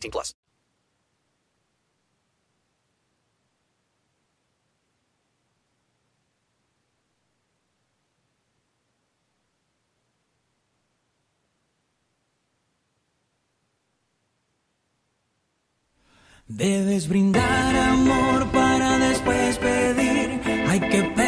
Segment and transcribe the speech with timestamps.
[0.00, 0.36] 18 plus.
[16.48, 20.40] Debes brindar amor para después pedir.
[20.68, 21.25] Hay que perdonar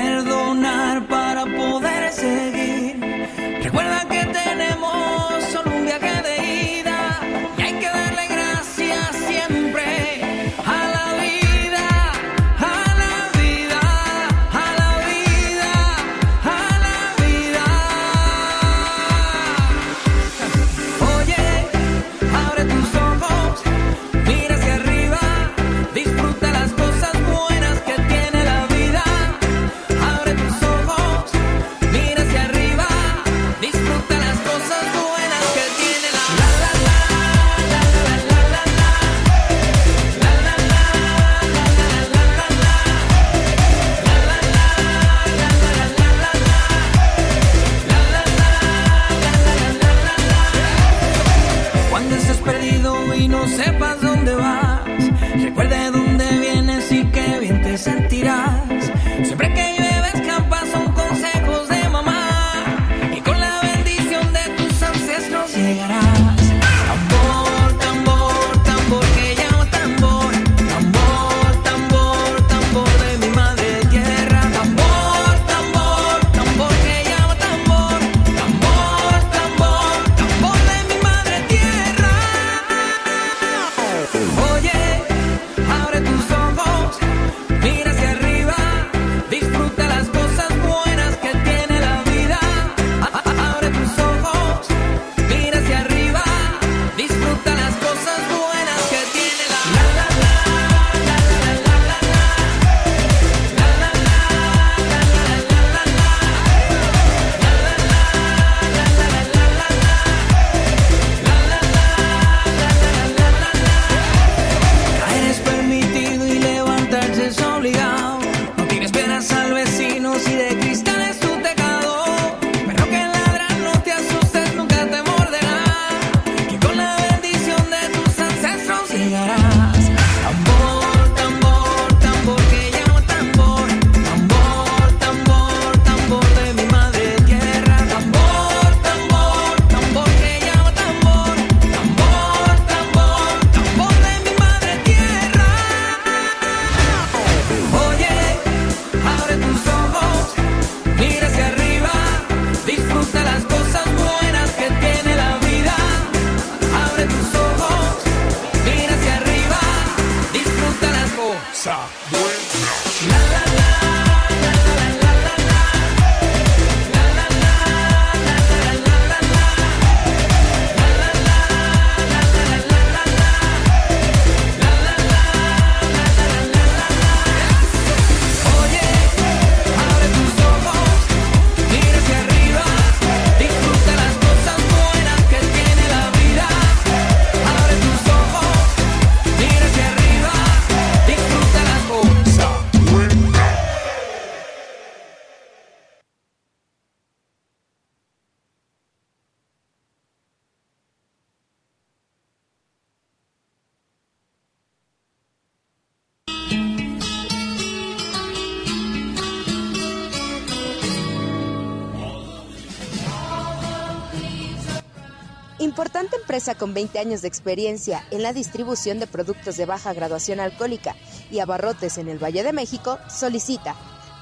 [216.55, 220.97] con 20 años de experiencia en la distribución de productos de baja graduación alcohólica
[221.31, 223.75] y abarrotes en el Valle de México, solicita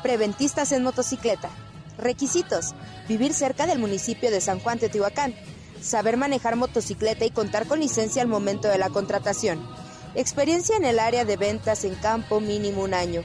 [0.03, 1.51] preventistas en motocicleta.
[1.99, 2.75] Requisitos:
[3.09, 5.35] vivir cerca del municipio de San Juan Teotihuacán,
[5.81, 9.67] saber manejar motocicleta y contar con licencia al momento de la contratación.
[10.15, 13.23] Experiencia en el área de ventas en campo mínimo un año.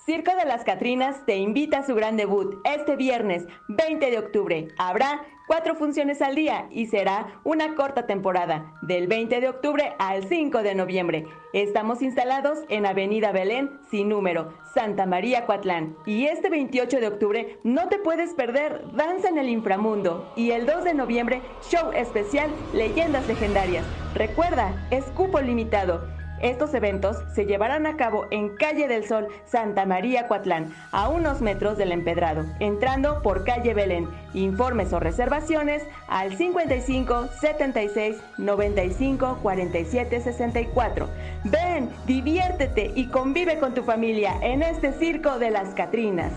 [0.06, 4.68] Circo de las Catrinas te invita a su gran debut este viernes 20 de octubre.
[4.78, 10.22] Habrá cuatro funciones al día y será una corta temporada, del 20 de octubre al
[10.28, 11.26] 5 de noviembre.
[11.52, 15.96] Estamos instalados en Avenida Belén, sin número, Santa María Coatlán.
[16.06, 20.32] Y este 28 de octubre no te puedes perder Danza en el Inframundo.
[20.36, 23.84] Y el 2 de noviembre, show especial Leyendas Legendarias.
[24.14, 26.15] Recuerda, es cupo limitado.
[26.40, 31.40] Estos eventos se llevarán a cabo en Calle del Sol, Santa María Coatlán, a unos
[31.40, 34.08] metros del empedrado, entrando por calle Belén.
[34.34, 41.08] Informes o reservaciones al 55 76 95 47 64.
[41.44, 46.32] Ven, diviértete y convive con tu familia en este circo de las Catrinas.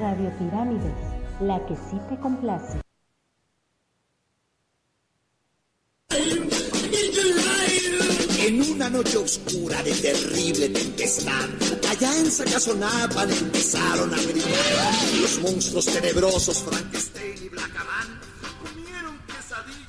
[0.00, 0.92] Radio Pirámides,
[1.40, 2.83] la que sí te complace.
[8.46, 11.48] En una noche oscura de terrible tempestad,
[11.90, 18.20] allá en Sacazonapan empezaron a gritar los monstruos tenebrosos Frankenstein y Blackaman.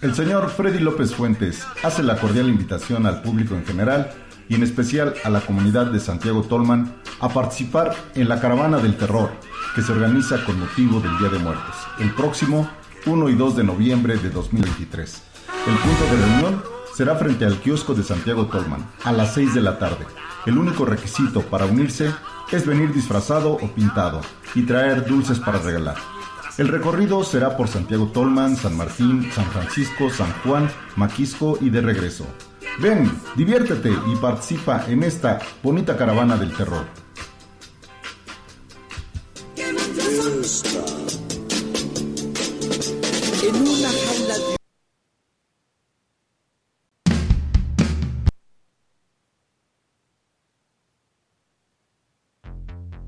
[0.01, 4.13] El señor Freddy López Fuentes hace la cordial invitación al público en general
[4.47, 8.95] y en especial a la comunidad de Santiago Tolman a participar en la Caravana del
[8.97, 9.31] Terror
[9.75, 12.69] que se organiza con motivo del Día de Muertos, el próximo
[13.05, 15.34] 1 y 2 de noviembre de 2023.
[15.67, 16.63] El punto de reunión
[16.93, 20.05] será frente al kiosco de Santiago Tolman a las 6 de la tarde.
[20.45, 22.13] El único requisito para unirse
[22.51, 24.21] es venir disfrazado o pintado
[24.53, 25.95] y traer dulces para regalar.
[26.59, 31.81] El recorrido será por Santiago Tolman, San Martín, San Francisco, San Juan, Maquisco y de
[31.81, 32.27] regreso.
[32.79, 36.85] Ven, diviértete y participa en esta bonita caravana del terror.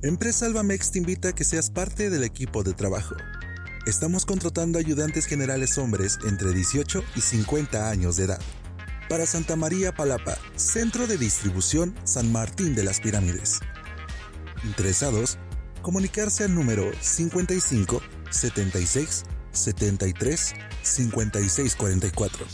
[0.08, 3.14] Empresa Albamex te invita a que seas parte del equipo de trabajo.
[3.86, 8.40] Estamos contratando ayudantes generales hombres entre 18 y 50 años de edad.
[9.10, 13.60] Para Santa María Palapa, Centro de Distribución San Martín de las Pirámides.
[14.64, 15.38] Interesados,
[15.82, 20.54] comunicarse al número 55 76 73
[20.84, 22.46] 56 44.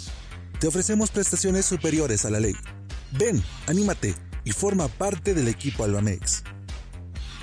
[0.59, 2.55] Te ofrecemos prestaciones superiores a la ley.
[3.11, 6.43] Ven, anímate y forma parte del equipo Albamex.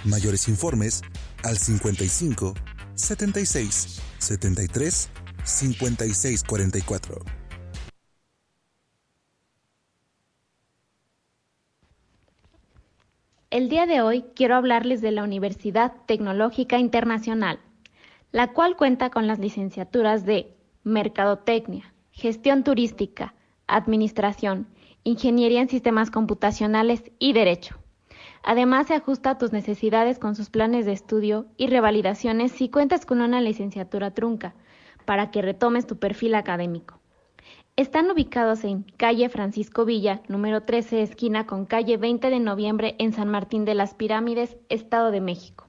[0.05, 1.03] Mayores informes
[1.45, 2.55] al 55
[2.95, 5.11] 76 73
[5.45, 7.17] 56 44.
[13.51, 17.59] El día de hoy quiero hablarles de la Universidad Tecnológica Internacional,
[18.33, 23.35] la cual cuenta con las licenciaturas de Mercadotecnia, Gestión Turística,
[23.67, 24.67] Administración,
[25.05, 27.80] Ingeniería en Sistemas Computacionales y Derecho.
[28.43, 33.05] Además, se ajusta a tus necesidades con sus planes de estudio y revalidaciones si cuentas
[33.05, 34.55] con una licenciatura trunca,
[35.05, 36.99] para que retomes tu perfil académico.
[37.77, 43.13] Están ubicados en calle Francisco Villa, número 13, esquina con calle 20 de noviembre en
[43.13, 45.67] San Martín de las Pirámides, Estado de México.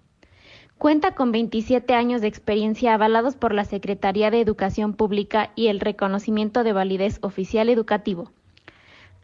[0.78, 5.80] Cuenta con 27 años de experiencia avalados por la Secretaría de Educación Pública y el
[5.80, 8.32] reconocimiento de validez oficial educativo.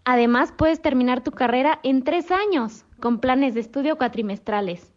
[0.06, 4.94] Además, puedes terminar tu carrera en tres años con planes de estudio cuatrimestrales.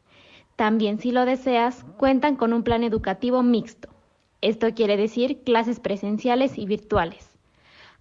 [0.56, 3.88] También, si lo deseas, cuentan con un plan educativo mixto.
[4.40, 7.38] Esto quiere decir clases presenciales y virtuales.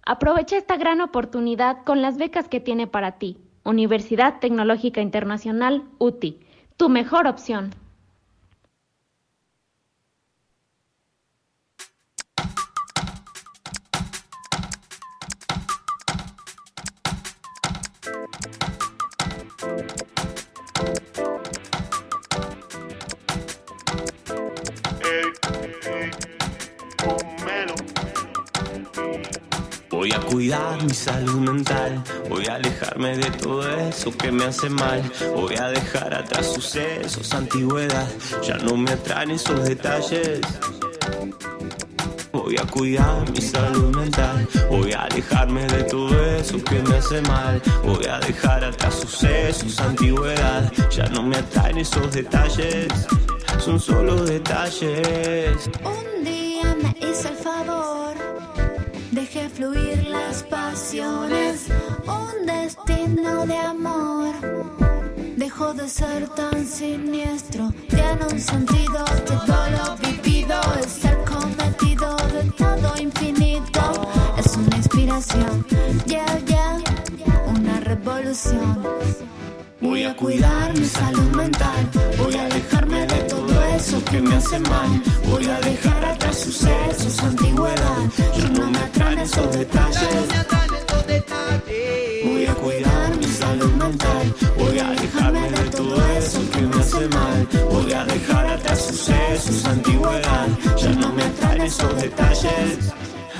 [0.04, 3.38] Aprovecha esta gran oportunidad con las becas que tiene para ti.
[3.64, 6.40] Universidad Tecnológica Internacional UTI,
[6.76, 7.70] tu mejor opción.
[30.00, 34.70] Voy a cuidar mi salud mental, voy a alejarme de todo eso que me hace
[34.70, 35.02] mal,
[35.36, 38.08] voy a dejar atrás sucesos, antigüedad,
[38.42, 40.40] ya no me atraen esos detalles.
[42.32, 47.20] Voy a cuidar mi salud mental, voy a alejarme de todo eso que me hace
[47.20, 52.88] mal, voy a dejar atrás sucesos, antigüedad, ya no me atraen esos detalles,
[53.58, 55.68] son solo detalles.
[60.98, 64.34] Un destino de amor.
[65.36, 72.50] Dejó de ser tan siniestro, tiene un sentido todo lo vivido, es el cometido de
[72.58, 73.80] todo infinito.
[74.36, 75.64] Es una inspiración,
[76.06, 76.82] yeah, yeah,
[77.46, 78.82] una revolución.
[79.80, 84.58] Voy a cuidar mi salud mental, voy a alejarme de todo eso que me hace
[84.58, 90.59] mal, voy a dejar atrás sucesos, antigüedad, ya no me atraen esos detalles.
[92.24, 97.08] Voy a cuidar mi salud mental, voy a alejarme de todo eso que me hace
[97.08, 102.92] mal, voy a dejar atrás sucesos, antigüedad, ya no me atraen esos detalles,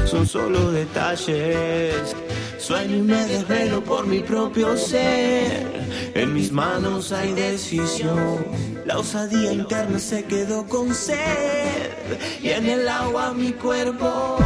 [0.07, 2.17] son solo detalles.
[2.59, 5.67] Sueño y me desvelo por mi propio ser.
[6.15, 8.47] En mis manos hay decisión.
[8.85, 11.91] La osadía interna se quedó con sed.
[12.43, 14.39] Y en el agua mi cuerpo.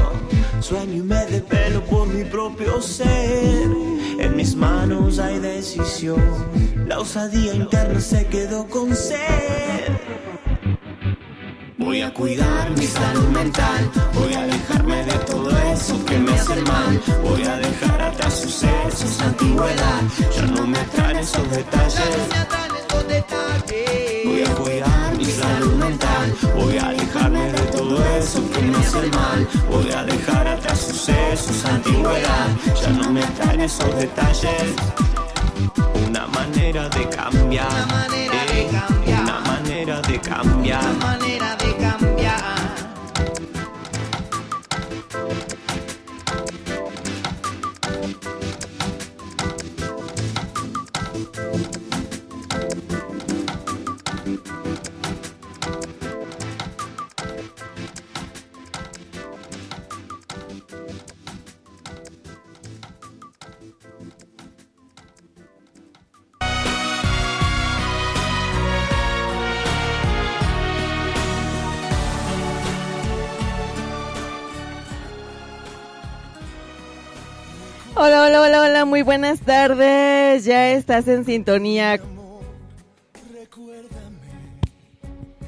[0.65, 3.69] Sueño y me desvelo por mi propio ser.
[4.19, 6.23] En mis manos hay decisión.
[6.89, 9.93] La osadía interna se quedó con sed.
[11.77, 16.63] Voy a cuidar mi salud mental, voy a alejarme de todo eso que me hace
[16.63, 20.01] mal, voy a dejar atrás sucesos, antigüedad,
[20.35, 22.74] ya no me atraen esos detalles.
[24.25, 29.09] Voy a cuidar mi salud mental, voy a alejarme de todo eso que me hace
[29.09, 32.49] mal, voy a dejar atrás sucesos, antigüedad,
[32.81, 34.75] ya no me atraen esos detalles.
[36.09, 37.69] Una manera de cambiar,
[38.53, 38.69] eh,
[39.07, 40.95] una manera de cambiar.
[40.99, 41.74] manera de cambiar.
[78.47, 80.45] Hola, hola, muy buenas tardes.
[80.45, 81.99] Ya estás en sintonía.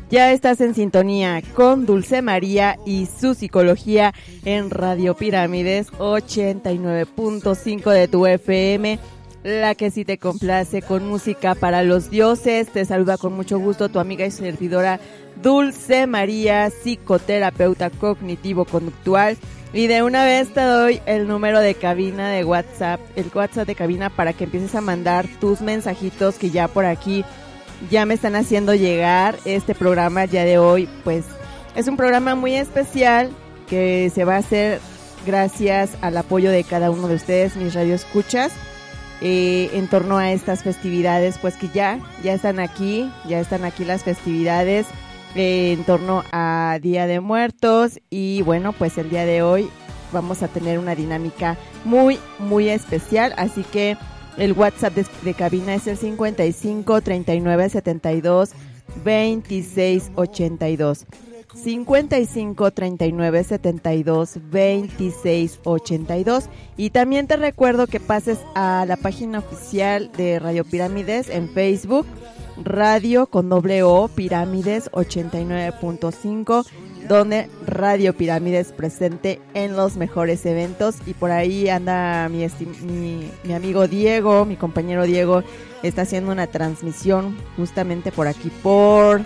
[0.09, 4.15] Ya estás en sintonía con Dulce María y su psicología
[4.47, 8.99] en Radio Pirámides 89.5 de tu FM.
[9.45, 12.73] La que sí te complace con música para los dioses.
[12.73, 15.01] Te saluda con mucho gusto tu amiga y servidora
[15.43, 19.37] Dulce María, psicoterapeuta cognitivo-conductual.
[19.73, 23.75] Y de una vez te doy el número de cabina de WhatsApp, el WhatsApp de
[23.75, 27.25] cabina para que empieces a mandar tus mensajitos que ya por aquí
[27.91, 29.37] ya me están haciendo llegar.
[29.45, 31.25] Este programa ya de hoy, pues
[31.75, 33.31] es un programa muy especial
[33.69, 34.81] que se va a hacer
[35.27, 38.53] gracias al apoyo de cada uno de ustedes, mis radioescuchas,
[39.21, 43.85] eh, en torno a estas festividades, pues que ya, ya están aquí, ya están aquí
[43.85, 44.87] las festividades
[45.35, 48.01] en torno a Día de Muertos.
[48.11, 49.69] Y bueno, pues el día de hoy
[50.13, 53.97] vamos a tener una dinámica muy, muy especial, así que
[54.37, 58.51] el WhatsApp de, de cabina es el 55 39 72
[59.05, 61.07] 26 82.
[61.55, 66.45] 55 39 72 26 82
[66.77, 72.07] y también te recuerdo que pases a la página oficial de Radio Pirámides en Facebook
[72.63, 76.67] Radio con doble O Pirámides 89.5
[77.09, 82.47] donde Radio Pirámides presente en los mejores eventos y por ahí anda mi,
[82.83, 85.43] mi, mi, amigo Diego, mi compañero Diego
[85.83, 89.23] está haciendo una transmisión justamente por aquí por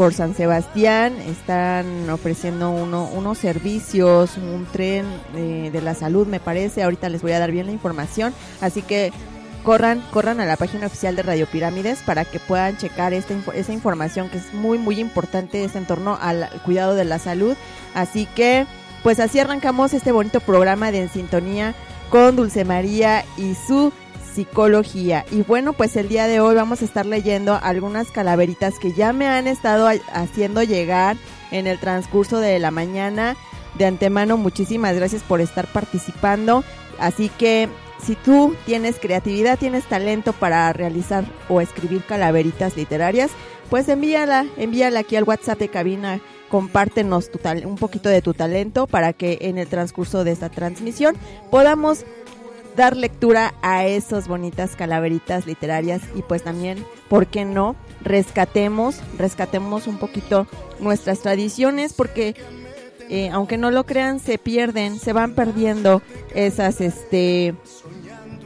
[0.00, 1.14] por San Sebastián.
[1.28, 5.04] Están ofreciendo uno, unos servicios, un tren
[5.36, 6.82] eh, de la salud, me parece.
[6.82, 8.32] Ahorita les voy a dar bien la información.
[8.62, 9.12] Así que
[9.60, 13.72] corran, corran a la página oficial de Radio Pirámides para que puedan checar esta, esa
[13.72, 17.56] información que es muy, muy importante, es en torno al cuidado de la salud.
[17.94, 18.66] Así que,
[19.02, 21.74] pues así arrancamos este bonito programa de En Sintonía
[22.10, 23.92] con Dulce María y su
[24.34, 25.24] psicología.
[25.30, 29.12] Y bueno, pues el día de hoy vamos a estar leyendo algunas calaveritas que ya
[29.12, 31.16] me han estado haciendo llegar
[31.50, 33.36] en el transcurso de la mañana.
[33.78, 36.64] De antemano, muchísimas gracias por estar participando.
[36.98, 37.68] Así que
[38.00, 43.30] si tú tienes creatividad, tienes talento para realizar o escribir calaveritas literarias,
[43.68, 46.20] pues envíala, envíala aquí al WhatsApp de cabina.
[46.48, 50.48] Compártenos tu tal- un poquito de tu talento para que en el transcurso de esta
[50.48, 51.14] transmisión
[51.50, 52.04] podamos
[52.76, 57.76] dar lectura a esas bonitas calaveritas literarias y pues también, ¿por qué no?
[58.02, 60.46] Rescatemos, rescatemos un poquito
[60.80, 62.34] nuestras tradiciones porque
[63.10, 66.00] eh, aunque no lo crean, se pierden, se van perdiendo
[66.32, 67.54] esas, este,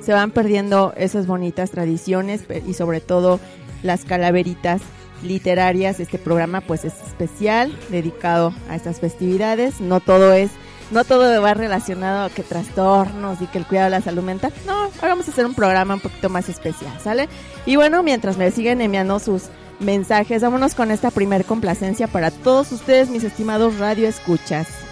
[0.01, 3.41] se van perdiendo esas bonitas tradiciones y sobre todo
[3.83, 4.81] las calaveritas
[5.23, 6.01] literarias.
[6.01, 9.83] Este programa pues es especial, dedicado a estas festividades.
[9.83, 10.51] No todo es,
[10.91, 14.51] no todo va relacionado a que trastornos y que el cuidado de la salud mental.
[14.67, 17.29] No, hoy vamos a hacer un programa un poquito más especial, ¿sale?
[17.67, 19.51] Y bueno, mientras me siguen enviando sus
[19.81, 24.84] mensajes, vámonos con esta primer complacencia para todos ustedes, mis estimados radio escuchas.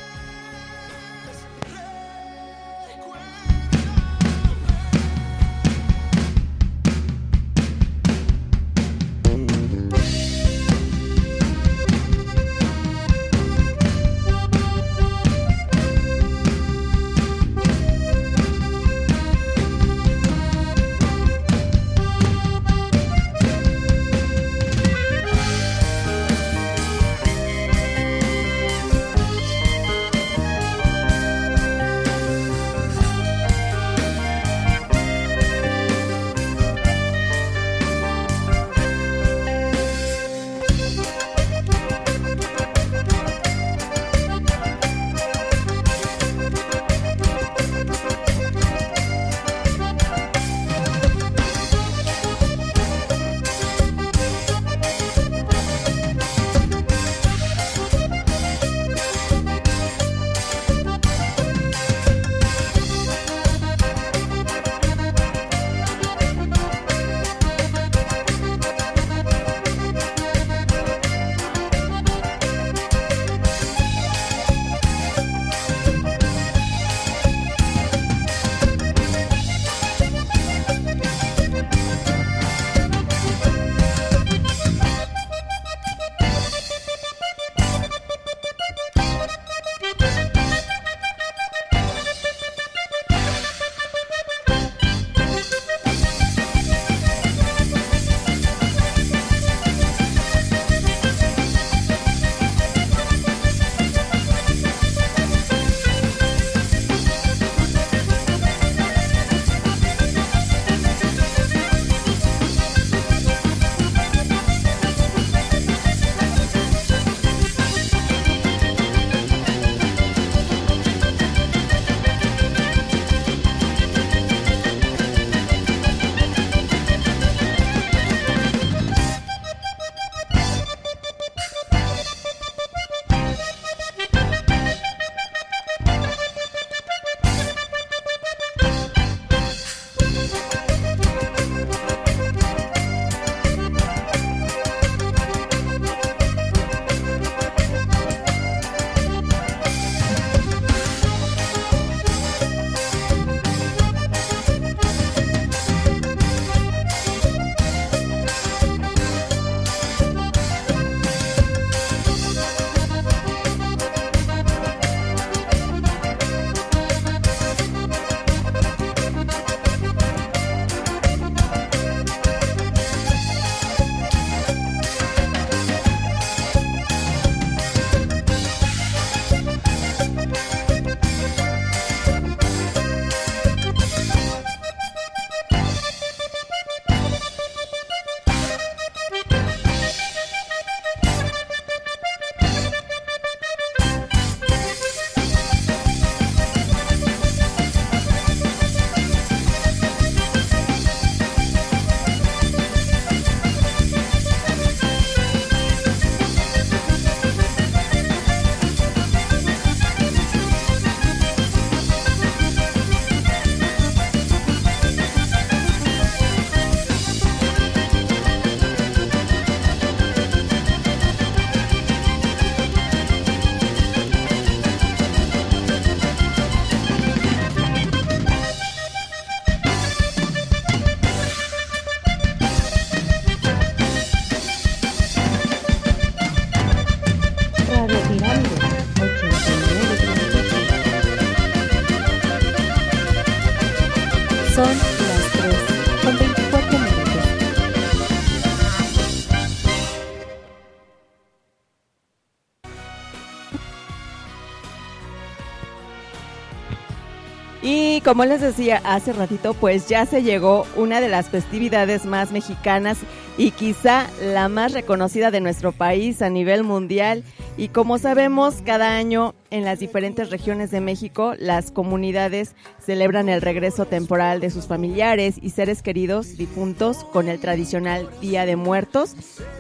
[258.05, 262.99] Como les decía hace ratito, pues ya se llegó una de las festividades más mexicanas
[263.39, 267.23] y quizá la más reconocida de nuestro país a nivel mundial.
[267.57, 273.41] Y como sabemos, cada año en las diferentes regiones de México, las comunidades celebran el
[273.41, 279.15] regreso temporal de sus familiares y seres queridos difuntos con el tradicional Día de Muertos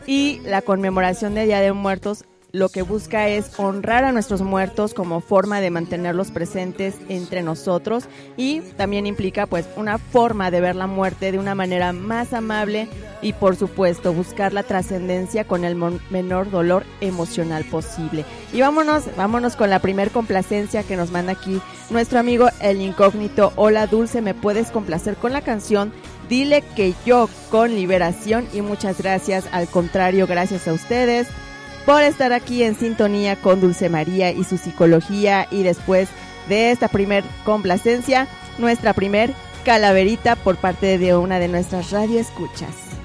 [0.07, 4.93] y la conmemoración de Día de Muertos lo que busca es honrar a nuestros muertos
[4.93, 8.05] como forma de mantenerlos presentes entre nosotros
[8.37, 12.89] y también implica pues una forma de ver la muerte de una manera más amable
[13.23, 15.77] y por supuesto buscar la trascendencia con el
[16.11, 18.27] menor dolor emocional posible.
[18.53, 23.53] Y vámonos, vámonos con la primer complacencia que nos manda aquí nuestro amigo El Incógnito.
[23.57, 25.93] Hola Dulce, ¿me puedes complacer con la canción?
[26.29, 31.29] Dile que yo con liberación y muchas gracias, al contrario, gracias a ustedes
[31.85, 36.09] por estar aquí en sintonía con Dulce María y su psicología y después
[36.49, 39.33] de esta primer complacencia, nuestra primer
[39.65, 43.02] calaverita por parte de una de nuestras radioescuchas.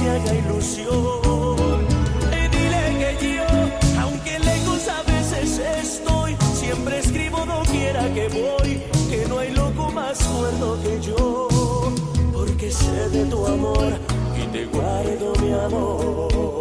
[0.00, 1.86] Se haga ilusión.
[2.32, 2.84] Y dile
[3.18, 9.50] que yo, aunque lejos a veces estoy, siempre escribo doquiera que voy, que no hay
[9.52, 11.48] loco más cuerdo que yo,
[12.32, 13.92] porque sé de tu amor
[14.40, 16.59] y te guardo mi amor.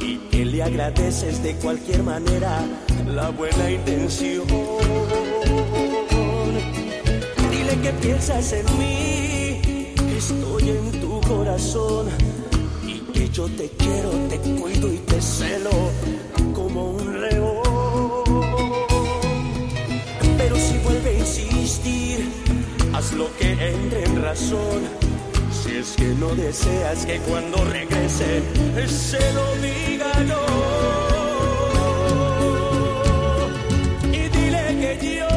[0.00, 2.64] Y que le agradeces de cualquier manera
[3.06, 4.46] la buena intención.
[7.50, 12.06] Dile que piensas en mí, estoy en tu corazón
[12.86, 15.70] y que yo te quiero, te cuido y te celo
[16.54, 18.24] como un león.
[20.38, 22.32] Pero si vuelve a insistir,
[22.94, 25.07] haz lo que entre en razón.
[25.76, 28.42] Es que no deseas que cuando regrese
[28.88, 30.46] se lo diga yo.
[34.10, 35.28] Y dile que yo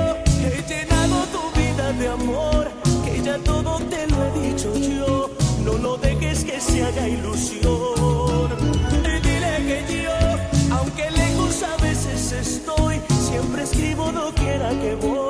[0.48, 2.72] he llenado tu vida de amor,
[3.06, 5.30] que ya todo te lo he dicho yo.
[5.64, 8.50] No lo dejes que se haga ilusión.
[9.04, 15.21] Y dile que yo, aunque lejos a veces estoy, siempre escribo doquiera que voy,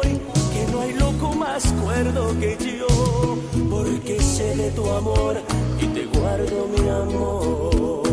[1.54, 3.38] más cuerdo que yo,
[3.70, 5.36] porque sé de tu amor
[5.82, 8.04] y te guardo mi amor,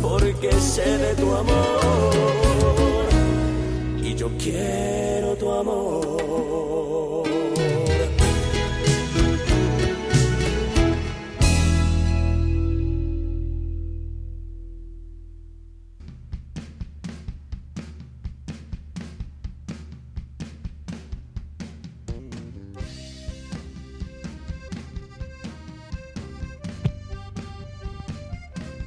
[0.00, 3.08] porque sé de tu amor
[4.00, 6.69] y yo quiero tu amor.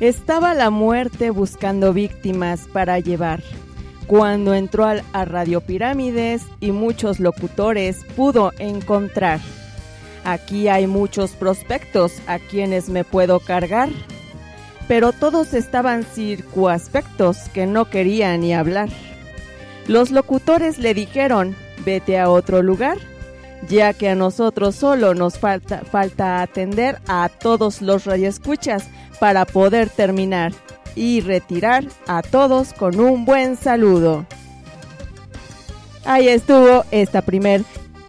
[0.04, 3.42] Estaba la muerte buscando víctimas para llevar.
[4.06, 9.40] Cuando entró a Radio Pirámides y muchos locutores pudo encontrar.
[10.26, 13.88] Aquí hay muchos prospectos a quienes me puedo cargar.
[14.90, 18.90] Pero todos estaban circuaspectos que no querían ni hablar.
[19.88, 22.98] Los locutores le dijeron, vete a otro lugar
[23.70, 28.88] ya que a nosotros solo nos falta, atender a todos los radioescuchas
[29.20, 30.54] para poder terminar
[30.96, 34.26] y retirar a todos con un buen saludo.
[36.06, 37.64] Ahí estuvo esta primer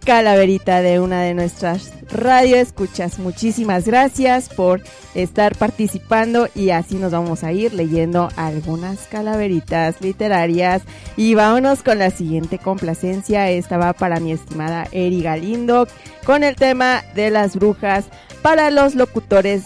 [0.05, 3.17] calaverita de una de nuestras radio escuchas.
[3.17, 4.81] Muchísimas gracias por
[5.15, 10.83] estar participando y así nos vamos a ir leyendo algunas calaveritas literarias.
[11.17, 13.49] Y vámonos con la siguiente complacencia.
[13.49, 15.87] Esta va para mi estimada Eri Galindo
[16.23, 18.05] con el tema de las brujas
[18.43, 19.63] para los locutores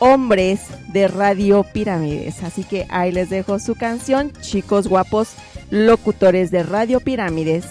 [0.00, 0.60] hombres
[0.92, 2.42] de Radio Pirámides.
[2.42, 5.30] Así que ahí les dejo su canción, chicos guapos,
[5.70, 7.64] locutores de Radio Pirámides.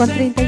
[0.00, 0.39] con 30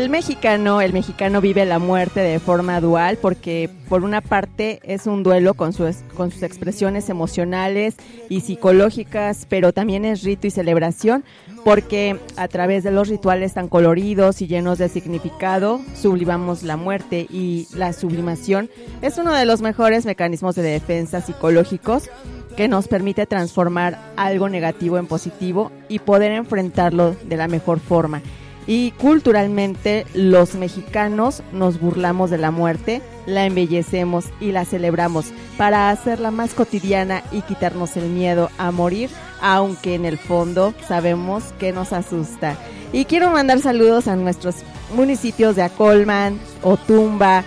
[0.00, 5.06] el mexicano, el mexicano vive la muerte de forma dual porque por una parte es
[5.06, 7.96] un duelo con, su, con sus expresiones emocionales
[8.30, 11.22] y psicológicas, pero también es rito y celebración
[11.64, 17.26] porque a través de los rituales tan coloridos y llenos de significado sublimamos la muerte
[17.28, 18.70] y la sublimación
[19.02, 22.08] es uno de los mejores mecanismos de defensa psicológicos
[22.56, 28.22] que nos permite transformar algo negativo en positivo y poder enfrentarlo de la mejor forma.
[28.70, 35.90] Y culturalmente los mexicanos nos burlamos de la muerte, la embellecemos y la celebramos para
[35.90, 41.72] hacerla más cotidiana y quitarnos el miedo a morir, aunque en el fondo sabemos que
[41.72, 42.56] nos asusta.
[42.92, 44.54] Y quiero mandar saludos a nuestros
[44.94, 47.42] municipios de Acolman, Otumba,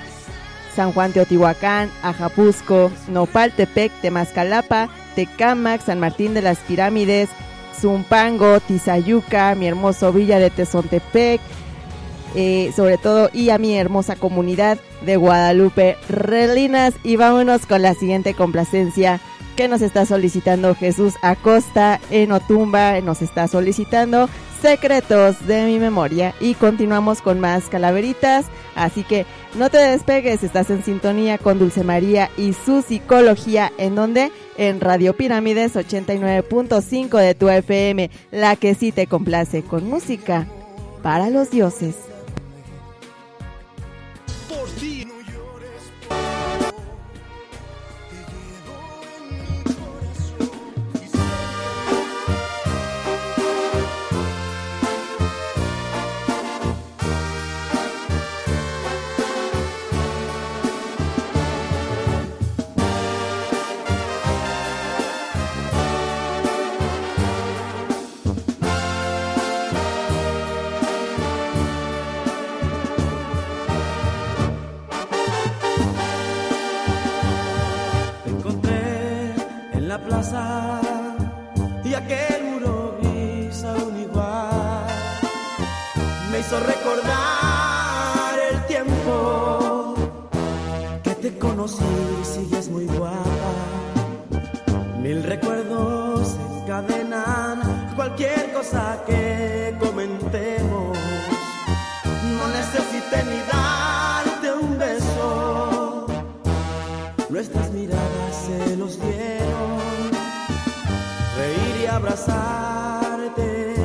[0.76, 7.30] San Juan Teotihuacán, Ajapusco, Nopaltepec, Temascalapa, Tecámac, San Martín de las Pirámides,
[7.80, 11.42] Zumpango, Tizayuca, mi hermoso Villa de Tezontepec,
[12.36, 16.94] eh, sobre todo, y a mi hermosa comunidad de Guadalupe Relinas.
[17.04, 19.20] Y vámonos con la siguiente complacencia
[19.56, 24.30] que nos está solicitando Jesús Acosta en Otumba, nos está solicitando
[24.64, 28.46] secretos de mi memoria y continuamos con más calaveritas,
[28.76, 33.96] así que no te despegues, estás en sintonía con Dulce María y su psicología, en
[33.96, 40.48] donde en Radio Pirámides 89.5 de tu FM, la que sí te complace con música
[41.02, 42.13] para los dioses.
[91.64, 91.84] Conocí
[92.24, 93.54] sigues muy guapa.
[95.02, 100.98] Mil recuerdos encadenan cualquier cosa que comentemos.
[102.38, 106.08] No necesité ni darte un beso.
[107.30, 109.80] Nuestras miradas se los dieron.
[111.38, 113.76] Reír y abrazarte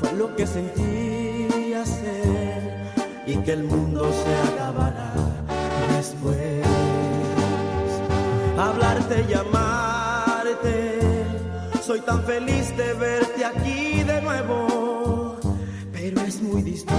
[0.00, 2.92] fue lo que sentí hacer
[3.26, 4.67] y que el mundo se acabará
[8.58, 10.98] Hablarte y amarte,
[11.80, 15.38] soy tan feliz de verte aquí de nuevo,
[15.92, 16.92] pero es muy distinto.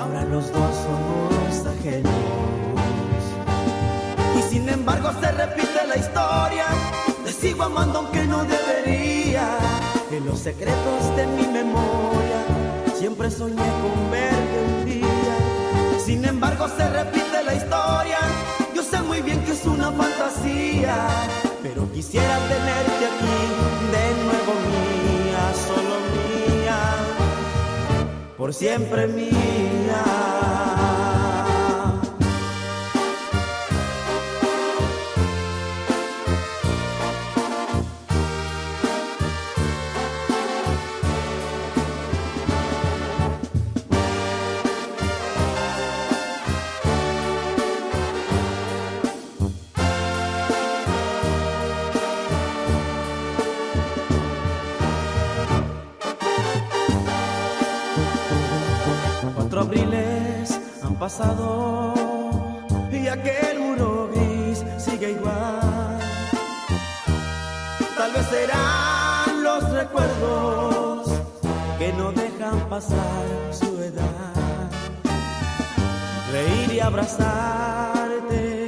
[0.00, 2.12] Ahora los dos somos ajenos.
[4.36, 6.66] Y sin embargo se repite la historia.
[7.24, 9.46] Te sigo amando aunque no debería.
[10.10, 12.40] En los secretos de mi memoria
[12.98, 16.00] siempre soñé con verte un día.
[16.04, 17.19] Sin embargo se repite
[28.52, 30.09] Siempre mía.
[62.92, 65.98] Y aquel muro gris sigue igual.
[67.96, 71.08] Tal vez serán los recuerdos
[71.78, 74.70] que no dejan pasar su edad.
[76.32, 78.66] Reír y abrazarte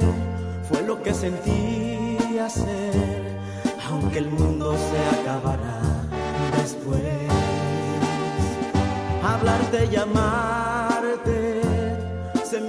[0.69, 2.93] fue lo que sentí hacer,
[3.89, 5.81] aunque el mundo se acabará
[6.57, 7.01] después
[9.23, 9.73] hablarte.
[9.73, 9.89] Se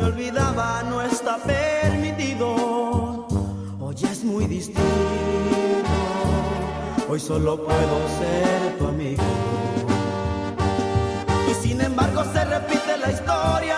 [0.04, 3.26] me olvidaba, no está permitido.
[3.80, 4.80] Hoy es muy distinto.
[7.08, 9.22] Hoy solo puedo ser tu amigo.
[11.50, 13.76] Y sin embargo se repite la historia.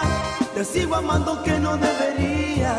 [0.55, 2.75] Te sigo amando aunque no debería.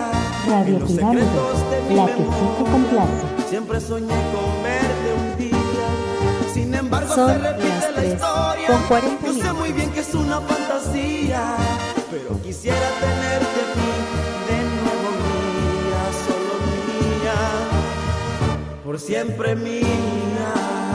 [0.47, 3.49] Radio En los secretos de mi la que sí te memoria, complace.
[3.49, 5.57] Siempre soñé con verte un día.
[6.53, 9.91] Sin embargo Son se repite las la 3 Álvarez, con 40 Yo sé muy bien
[9.91, 11.55] que es una fantasía,
[12.23, 13.91] pero quisiera tenerte a ti
[14.47, 16.53] de nuevo mía, solo
[16.87, 17.37] mía,
[18.83, 20.86] por siempre mía.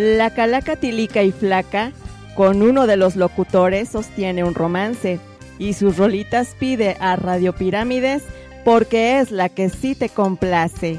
[0.00, 1.92] La calaca tilica y flaca,
[2.34, 5.20] con uno de los locutores, sostiene un romance
[5.58, 8.22] y sus rolitas pide a Radio Pirámides
[8.64, 10.98] porque es la que sí te complace.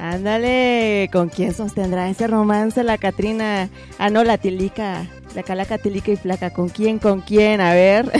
[0.00, 3.68] Ándale, ¿con quién sostendrá ese romance la Catrina?
[3.98, 7.60] Ah, no, la tilica, la calaca tilica y flaca, ¿con quién, con quién?
[7.60, 8.10] A ver.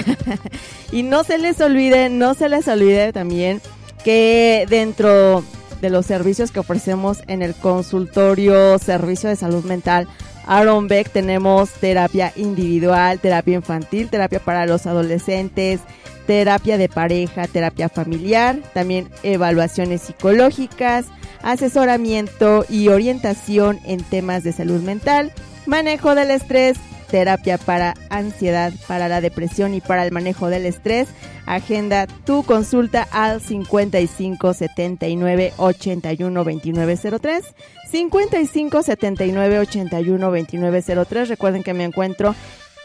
[0.92, 3.62] y no se les olvide, no se les olvide también
[4.04, 5.42] que dentro
[5.82, 10.08] de los servicios que ofrecemos en el consultorio Servicio de Salud Mental.
[10.46, 15.80] Aaron Beck tenemos terapia individual, terapia infantil, terapia para los adolescentes,
[16.26, 21.06] terapia de pareja, terapia familiar, también evaluaciones psicológicas,
[21.42, 25.32] asesoramiento y orientación en temas de salud mental,
[25.66, 26.78] manejo del estrés,
[27.12, 31.08] terapia para ansiedad, para la depresión y para el manejo del estrés.
[31.44, 37.44] Agenda tu consulta al 55 79 81 29 03.
[37.90, 41.28] 55 79 81 29 03.
[41.28, 42.34] Recuerden que me encuentro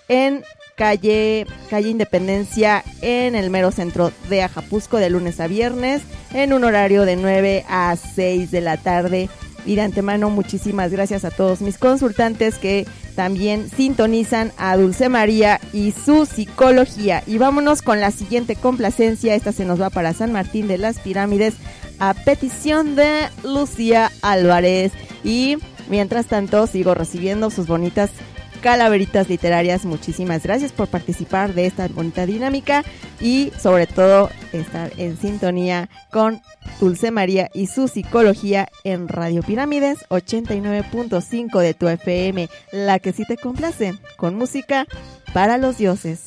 [0.09, 0.43] en
[0.75, 6.01] calle, calle Independencia en el mero centro de Ajapusco de lunes a viernes
[6.33, 9.29] en un horario de 9 a 6 de la tarde.
[9.67, 15.59] Y de antemano muchísimas gracias a todos mis consultantes que también sintonizan a Dulce María
[15.73, 17.21] y su psicología.
[17.27, 19.35] Y vámonos con la siguiente complacencia.
[19.35, 21.55] Esta se nos va para San Martín de las Pirámides
[21.99, 24.93] a petición de Lucía Álvarez.
[25.23, 25.57] Y
[25.89, 28.09] mientras tanto sigo recibiendo sus bonitas
[28.57, 29.85] calaveritas literarias.
[29.85, 32.83] Muchísimas gracias por participar de esta bonita dinámica
[33.19, 36.41] y sobre todo estar en sintonía con
[36.79, 43.23] Dulce María y su psicología en Radio Pirámides 89.5 de tu FM, la que sí
[43.25, 44.85] te complace, con música
[45.33, 46.25] para los dioses.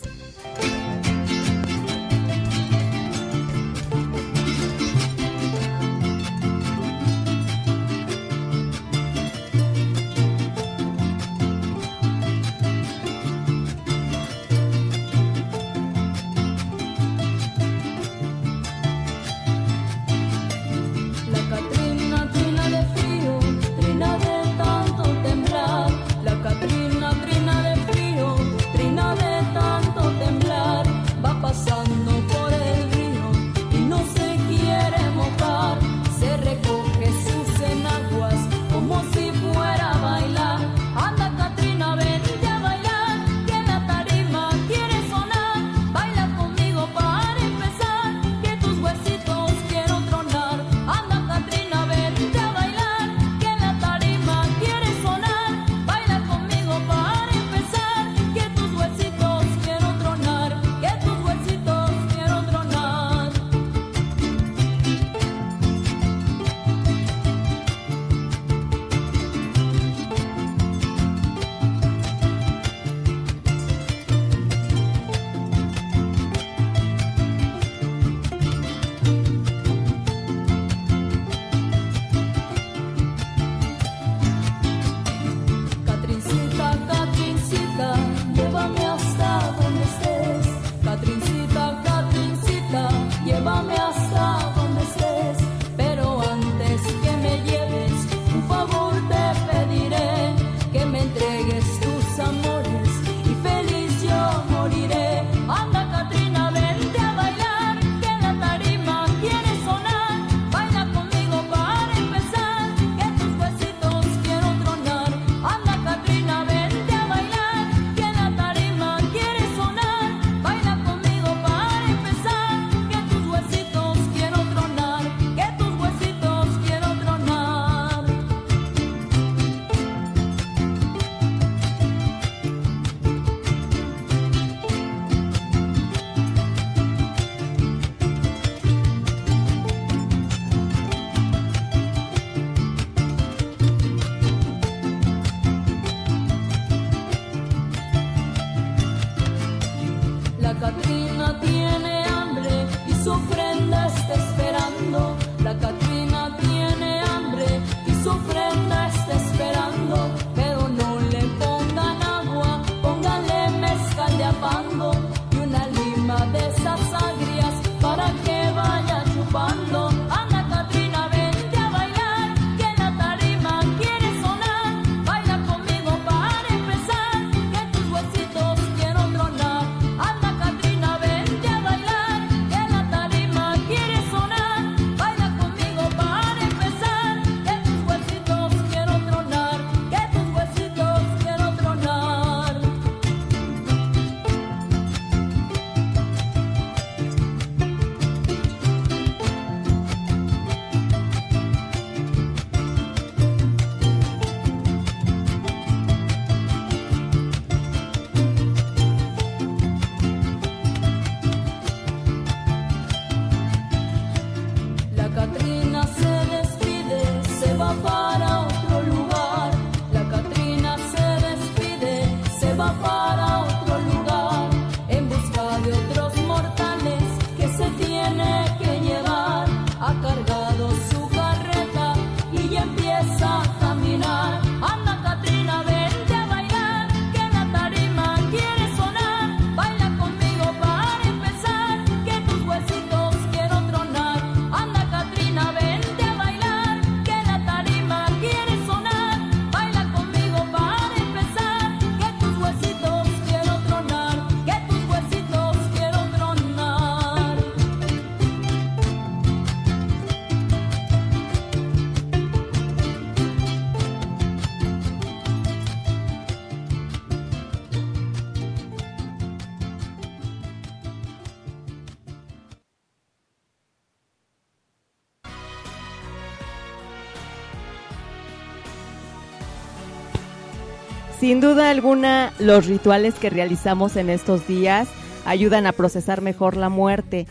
[281.21, 284.89] Sin duda alguna, los rituales que realizamos en estos días
[285.27, 287.27] ayudan a procesar mejor la muerte.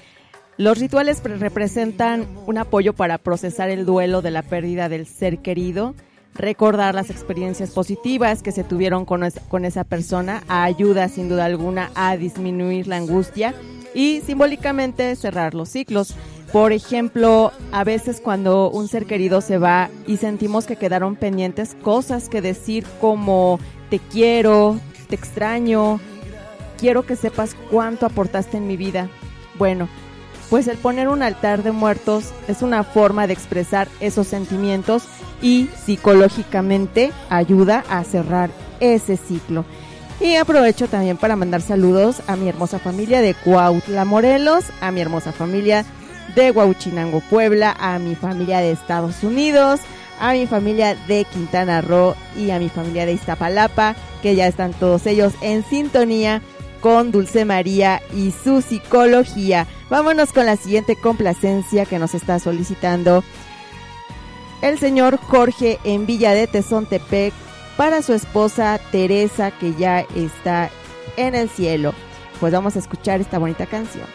[0.57, 5.39] Los rituales pre- representan un apoyo para procesar el duelo de la pérdida del ser
[5.39, 5.95] querido,
[6.35, 12.15] recordar las experiencias positivas que se tuvieron con esa persona, ayuda sin duda alguna a
[12.15, 13.55] disminuir la angustia
[13.95, 16.13] y simbólicamente cerrar los ciclos.
[16.53, 21.75] Por ejemplo, a veces cuando un ser querido se va y sentimos que quedaron pendientes
[21.81, 23.59] cosas que decir como
[23.89, 25.99] te quiero, te extraño,
[26.77, 29.09] quiero que sepas cuánto aportaste en mi vida.
[29.57, 29.89] Bueno,
[30.49, 35.03] pues el poner un altar de muertos es una forma de expresar esos sentimientos
[35.41, 39.65] y psicológicamente ayuda a cerrar ese ciclo.
[40.19, 44.99] Y aprovecho también para mandar saludos a mi hermosa familia de Cuautla, Morelos, a mi
[44.99, 45.85] hermosa familia
[46.35, 49.79] de Huauchinango, Puebla, a mi familia de Estados Unidos,
[50.19, 54.73] a mi familia de Quintana Roo y a mi familia de Iztapalapa, que ya están
[54.73, 56.41] todos ellos en sintonía
[56.81, 59.67] con Dulce María y su psicología.
[59.89, 63.23] Vámonos con la siguiente complacencia que nos está solicitando
[64.61, 67.33] el señor Jorge en Villa de Tezontepec
[67.77, 70.69] para su esposa Teresa que ya está
[71.15, 71.93] en el cielo.
[72.39, 74.05] Pues vamos a escuchar esta bonita canción.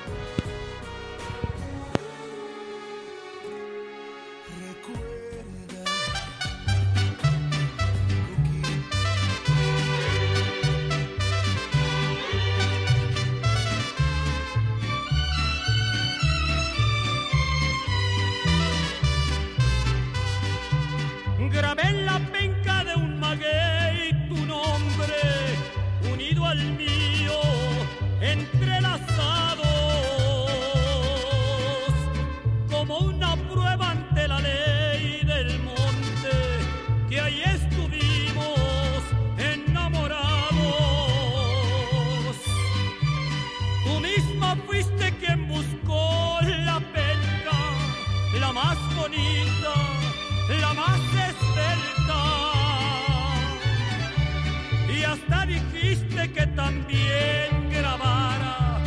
[56.54, 58.80] También grabara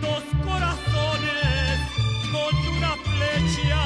[0.00, 1.78] dos corazones
[2.30, 3.82] con una flecha.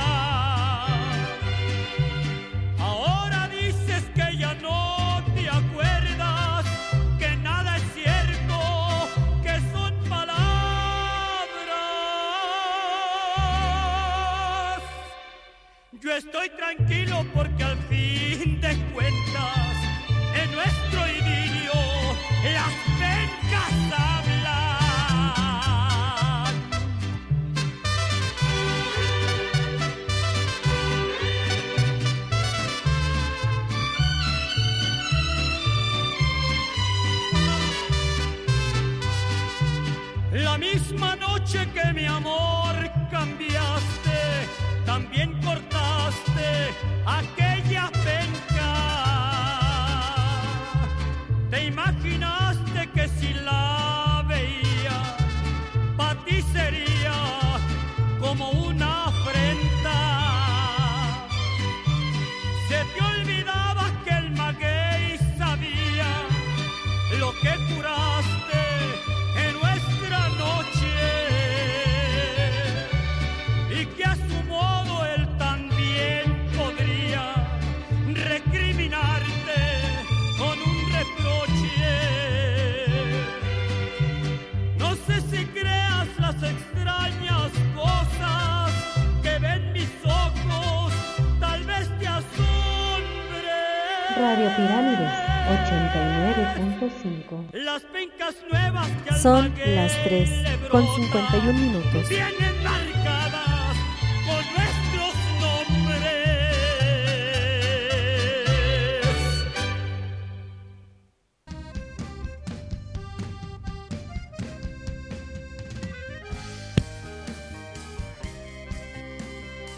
[2.79, 6.67] Ahora dices que ya no te acuerdas,
[7.19, 9.09] que nada es cierto,
[9.43, 10.41] que son palabras.
[15.93, 17.70] Yo estoy tranquilo porque
[100.05, 102.09] 3 le con brotan 51 minutos.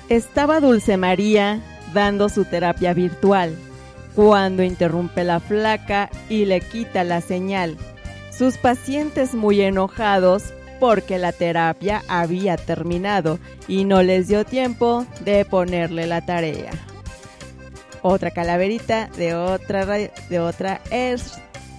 [0.09, 1.63] Estaba Dulce María
[1.95, 3.57] dando su terapia virtual
[4.15, 7.79] cuando interrumpe la flaca y le quita la señal.
[8.43, 13.39] Sus pacientes muy enojados porque la terapia había terminado
[13.69, 16.73] y no les dio tiempo de ponerle la tarea.
[18.03, 21.35] Otra calaverita de otra radio- de otra es-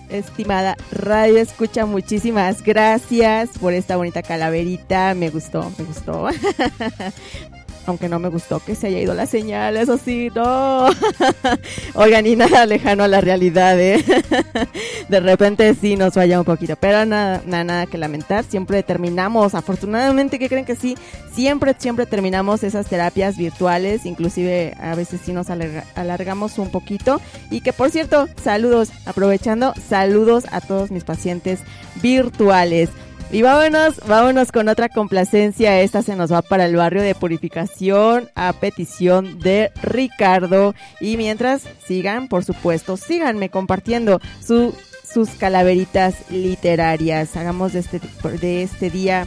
[0.10, 6.28] estimada radio escucha muchísimas gracias por esta bonita calaverita me gustó me gustó
[7.86, 10.88] aunque no me gustó que se haya ido la señal, eso sí, no.
[11.96, 14.04] Oigan, y nada lejano a la realidad, ¿eh?
[15.10, 18.44] De repente sí nos falla un poquito, pero nada, nada, nada que lamentar.
[18.44, 20.98] Siempre terminamos, afortunadamente, que creen que sí?
[21.34, 27.22] Siempre, siempre terminamos esas terapias virtuales, inclusive a veces sí nos alarga- alargamos un poquito.
[27.52, 31.60] Y que por cierto, saludos, aprovechando, saludos a todos mis pacientes
[32.02, 32.90] virtuales.
[33.34, 35.82] Y vámonos, vámonos con otra complacencia.
[35.82, 40.76] Esta se nos va para el barrio de purificación a petición de Ricardo.
[41.02, 47.36] Y mientras sigan, por supuesto, síganme compartiendo su, sus calaveritas literarias.
[47.36, 48.02] Hagamos de este,
[48.40, 49.26] de este día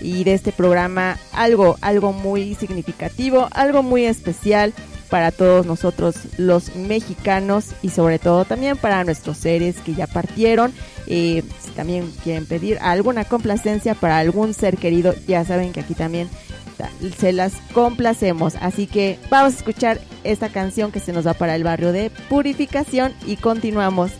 [0.00, 4.72] y de este programa algo, algo muy significativo, algo muy especial
[5.12, 10.72] para todos nosotros los mexicanos y sobre todo también para nuestros seres que ya partieron.
[11.06, 15.92] Eh, si también quieren pedir alguna complacencia para algún ser querido, ya saben que aquí
[15.92, 16.30] también
[16.78, 16.88] ta-
[17.18, 18.54] se las complacemos.
[18.62, 22.08] Así que vamos a escuchar esta canción que se nos va para el barrio de
[22.30, 24.12] purificación y continuamos,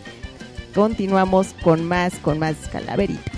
[0.75, 3.33] continuamos con más, con más calaveritas.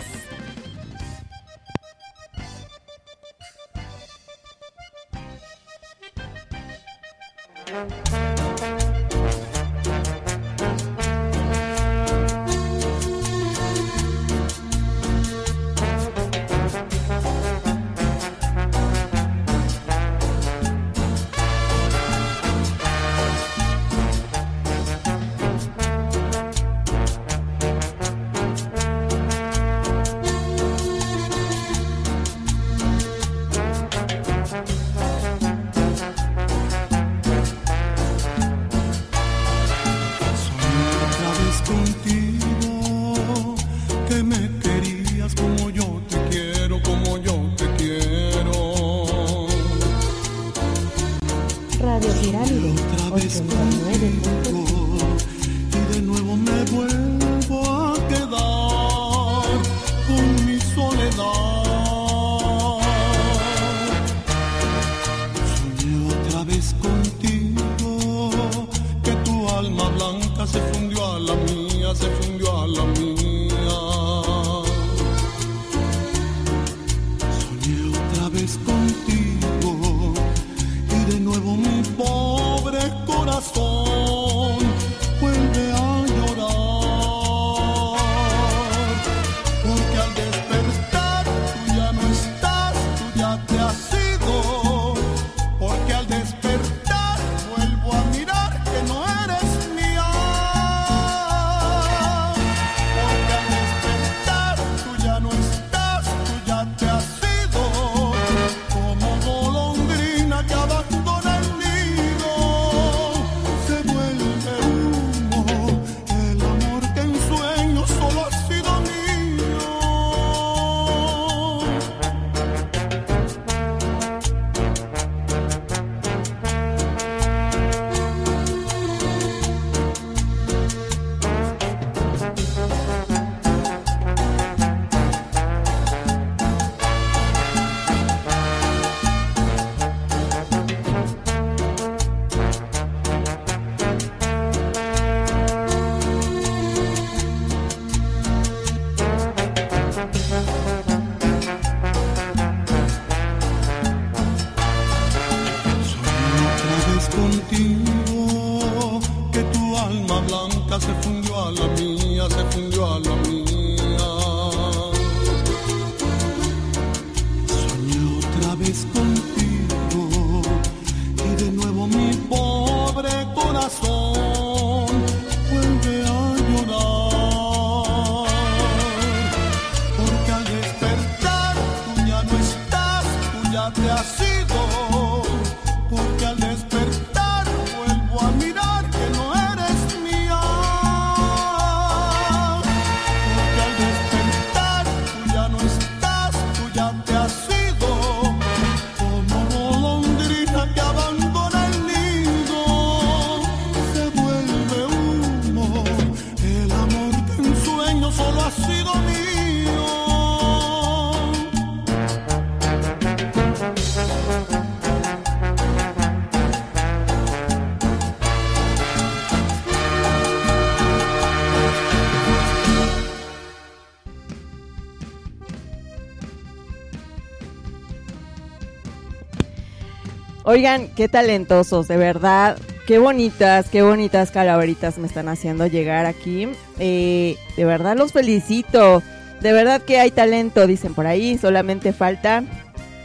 [230.55, 232.57] Oigan, qué talentosos, de verdad.
[232.87, 236.47] Qué bonitas, qué bonitas calaveritas me están haciendo llegar aquí.
[236.79, 239.03] Eh, de verdad los felicito.
[239.41, 241.37] De verdad que hay talento, dicen por ahí.
[241.37, 242.41] Solamente falta,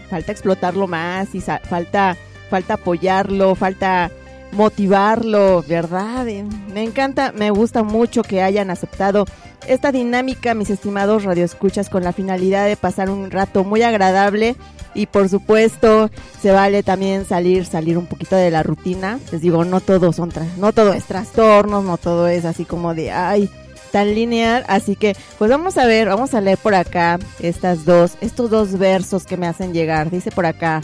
[0.08, 2.16] falta explotarlo más y falta,
[2.50, 4.12] falta apoyarlo, falta
[4.52, 6.28] motivarlo, ¿verdad?
[6.28, 9.24] Eh, Me encanta, me gusta mucho que hayan aceptado
[9.66, 14.54] esta dinámica, mis estimados radioescuchas, con la finalidad de pasar un rato muy agradable
[14.94, 16.10] y por supuesto
[16.40, 19.18] se vale también salir, salir un poquito de la rutina.
[19.32, 23.10] Les digo, no todo son, no todo es trastornos, no todo es así como de,
[23.10, 23.50] ay,
[23.90, 28.12] tan lineal, así que pues vamos a ver, vamos a leer por acá estas dos,
[28.20, 30.10] estos dos versos que me hacen llegar.
[30.10, 30.80] Dice por acá,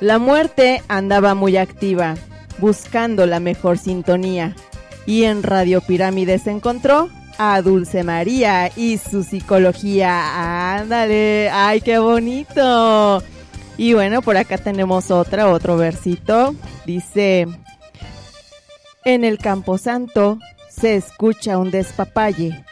[0.00, 2.16] la muerte andaba muy activa,
[2.58, 4.54] buscando la mejor sintonía,
[5.06, 7.08] y en Radio Pirámides encontró
[7.38, 10.76] a Dulce María y su psicología.
[10.76, 13.22] Ándale, ay, qué bonito.
[13.76, 16.54] Y bueno, por acá tenemos otra, otro versito.
[16.86, 17.46] Dice,
[19.04, 22.64] en el Camposanto se escucha un despapalle.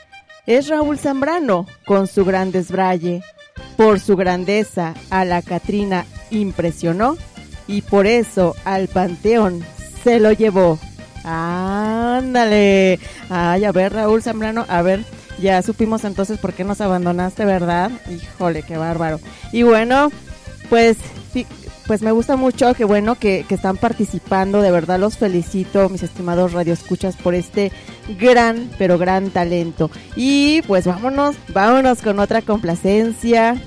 [0.46, 3.22] Es Raúl Zambrano con su gran desbraye.
[3.76, 7.16] Por su grandeza a la Catrina impresionó
[7.66, 9.64] y por eso al panteón
[10.02, 10.78] se lo llevó.
[11.24, 12.98] Ándale.
[13.28, 15.04] Ay, a ver, Raúl Zambrano, a ver,
[15.38, 17.90] ya supimos entonces por qué nos abandonaste, ¿verdad?
[18.10, 19.20] Híjole, qué bárbaro.
[19.52, 20.10] Y bueno,
[20.68, 20.96] pues,
[21.86, 26.02] pues me gusta mucho, que bueno que, que están participando, de verdad los felicito, mis
[26.02, 27.72] estimados radioescuchas, por este
[28.18, 29.90] gran, pero gran talento.
[30.16, 33.60] Y pues vámonos, vámonos con otra complacencia.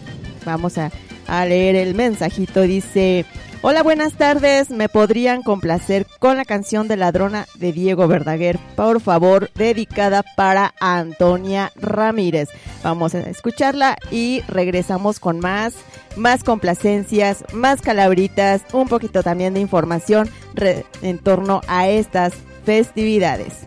[0.45, 0.91] Vamos a,
[1.27, 3.25] a leer el mensajito, dice...
[3.65, 4.71] Hola, buenas tardes.
[4.71, 8.59] ¿Me podrían complacer con la canción de Ladrona de Diego Verdaguer?
[8.75, 12.49] Por favor, dedicada para Antonia Ramírez.
[12.83, 15.75] Vamos a escucharla y regresamos con más,
[16.17, 20.29] más complacencias, más calabritas, un poquito también de información
[21.01, 22.33] en torno a estas
[22.65, 23.65] festividades.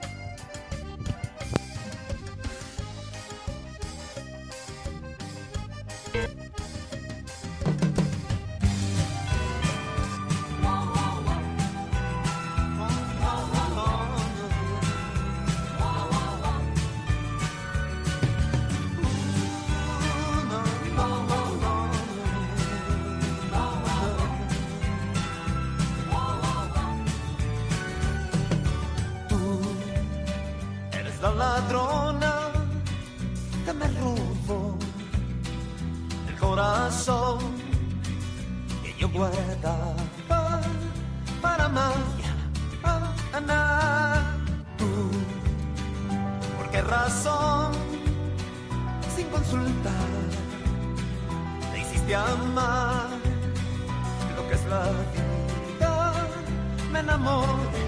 [39.17, 39.95] Que yo guardaba
[41.41, 41.97] para mañana.
[44.79, 45.11] Tú,
[46.57, 47.73] ¿por qué razón?
[49.15, 49.93] Sin consultar,
[51.73, 53.09] te hiciste amar
[54.37, 56.13] lo que es la vida.
[56.93, 57.85] Me enamoré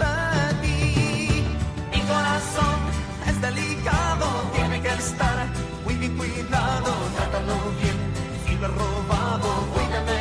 [0.00, 1.44] de ti.
[1.92, 2.78] Mi corazón
[3.26, 5.46] es delicado, tiene que estar
[5.84, 6.90] muy bien cuidado.
[7.16, 7.98] Trátalo bien,
[8.46, 10.17] si lo he robado, cuídame,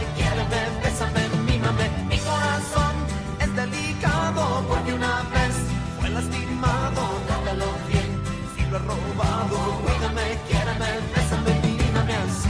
[3.58, 5.56] delicado, porque una vez
[6.00, 7.02] fue lastimado.
[7.26, 8.10] Trátalo bien,
[8.56, 12.50] si lo he robado, cuídame, quiéreme, bésame, mímame así.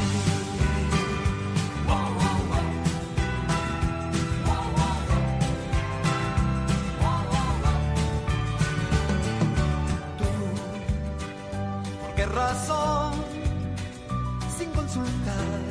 [12.02, 13.14] ¿Por qué razón?
[14.58, 15.62] Sin consultar,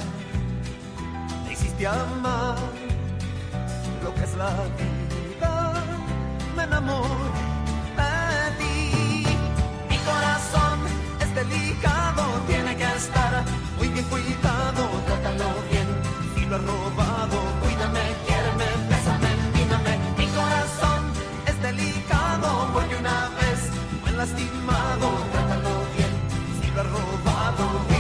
[1.45, 2.57] te hiciste amar
[4.03, 4.96] lo que es la vida.
[6.57, 7.09] Me enamoré
[7.99, 9.27] de ti.
[9.91, 10.79] Mi corazón
[11.21, 13.45] es delicado, tiene que estar
[13.77, 14.83] muy bien cuidado.
[15.07, 15.87] Trátalo bien,
[16.35, 19.99] si lo he robado, cuídame, quiéreme, bésame, mímame.
[20.17, 21.01] Mi corazón
[21.47, 23.61] es delicado, porque una vez
[24.01, 25.09] fue lastimado.
[25.33, 26.13] Trátalo bien,
[26.63, 27.96] si lo he robado,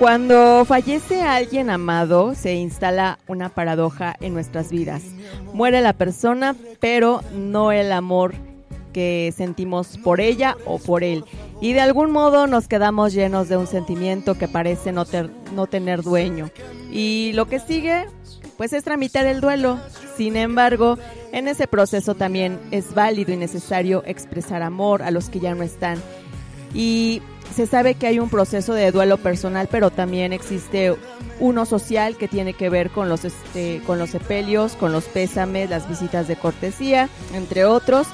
[0.00, 5.02] Cuando fallece alguien amado, se instala una paradoja en nuestras vidas.
[5.52, 8.32] Muere la persona, pero no el amor
[8.94, 11.26] que sentimos por ella o por él.
[11.60, 15.66] Y de algún modo nos quedamos llenos de un sentimiento que parece no, ter- no
[15.66, 16.48] tener dueño.
[16.90, 18.06] Y lo que sigue,
[18.56, 19.78] pues es tramitar el duelo.
[20.16, 20.96] Sin embargo,
[21.30, 25.62] en ese proceso también es válido y necesario expresar amor a los que ya no
[25.62, 25.98] están.
[26.72, 27.20] Y
[27.54, 30.94] se sabe que hay un proceso de duelo personal, pero también existe
[31.38, 35.70] uno social que tiene que ver con los, este, con los sepelios, con los pésames,
[35.70, 38.06] las visitas de cortesía, entre otros.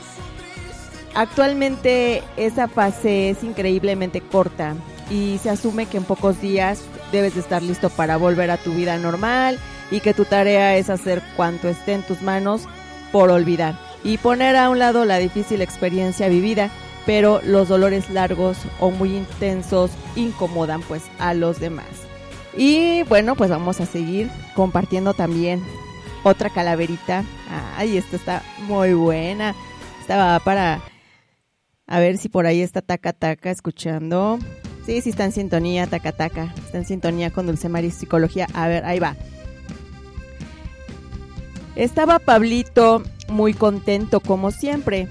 [1.15, 4.75] Actualmente esa fase es increíblemente corta
[5.11, 8.73] y se asume que en pocos días debes de estar listo para volver a tu
[8.73, 9.59] vida normal
[9.91, 12.63] y que tu tarea es hacer cuanto esté en tus manos
[13.13, 16.71] por olvidar y poner a un lado la difícil experiencia vivida,
[17.07, 21.87] pero los dolores largos o muy intensos incomodan pues a los demás.
[22.57, 25.63] Y bueno, pues vamos a seguir compartiendo también
[26.25, 27.25] otra calaverita.
[27.77, 29.55] Ay, esta está muy buena.
[30.01, 30.83] Estaba para
[31.87, 34.39] a ver si por ahí está Taca Taca escuchando.
[34.85, 36.55] Sí, sí está en sintonía, Taca Taca.
[36.65, 38.49] Está en sintonía con Dulce María Psicología.
[38.55, 39.17] A ver, ahí va.
[41.77, 45.09] Estaba Pablito muy contento como siempre.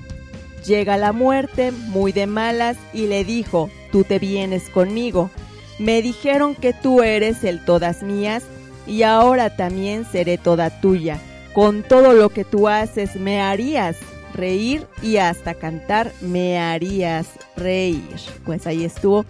[0.66, 5.30] Llega la muerte, muy de malas, y le dijo, tú te vienes conmigo.
[5.78, 8.44] Me dijeron que tú eres el todas mías
[8.88, 11.20] y ahora también seré toda tuya.
[11.54, 13.98] Con todo lo que tú haces me harías
[14.34, 18.20] reír y hasta cantar me harías reír.
[18.46, 19.26] Pues ahí estuvo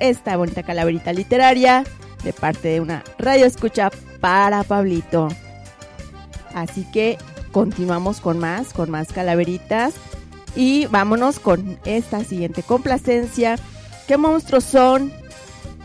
[0.00, 1.84] esta bonita calaverita literaria
[2.22, 5.28] de parte de una radio escucha para Pablito.
[6.54, 7.18] Así que
[7.52, 9.94] continuamos con más, con más calaveritas.
[10.58, 13.54] Y vámonos con esta siguiente complacencia.
[14.08, 15.12] ¿Qué monstruos son?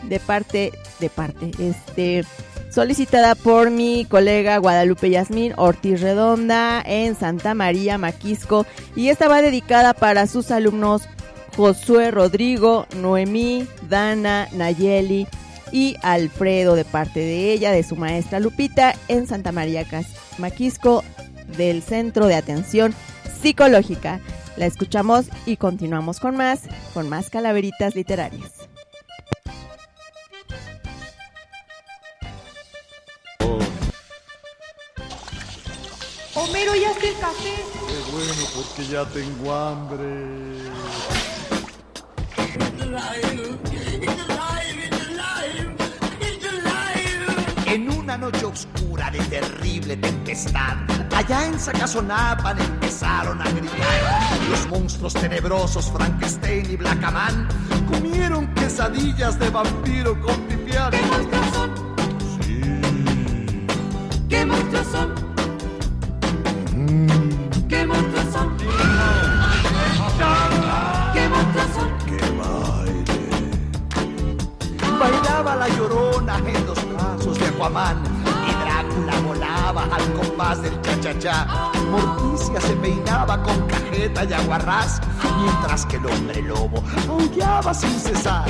[0.02, 2.24] De parte, de parte, este,
[2.70, 8.66] solicitada por mi colega Guadalupe Yasmín Ortiz Redonda en Santa María, Maquisco.
[8.96, 11.02] Y esta va dedicada para sus alumnos
[11.56, 15.28] Josué Rodrigo, Noemí, Dana, Nayeli
[15.70, 19.86] y Alfredo de parte de ella, de su maestra Lupita en Santa María
[20.38, 21.04] Maquisco
[21.56, 22.92] del Centro de Atención
[23.40, 24.18] Psicológica.
[24.56, 26.60] La escuchamos y continuamos con más,
[26.92, 28.52] con más calaveritas literarias.
[36.36, 37.54] Homero, ya está el café.
[37.88, 40.44] Qué bueno, porque ya tengo hambre.
[47.66, 50.76] En una noche oscura de terrible tempestad,
[51.14, 53.78] allá en Sacazonapan empezaron a gritar.
[54.50, 57.48] Los monstruos tenebrosos Frankenstein y Blackaman
[57.90, 60.90] comieron quesadillas de vampiro con pipián.
[60.90, 61.70] ¿Qué monstruos son?
[64.28, 65.14] ¿Qué monstruos son?
[67.68, 68.56] ¿Qué monstruos son?
[71.12, 71.94] ¿Qué monstruos son?
[74.98, 78.13] Bailaba la llorona en los brazos de Aquaman
[79.92, 81.46] al compás del cha-cha-cha.
[81.90, 85.00] Morticia se peinaba con cajeta y aguarrás,
[85.40, 88.44] mientras que el hombre lobo aullaba sin cesar.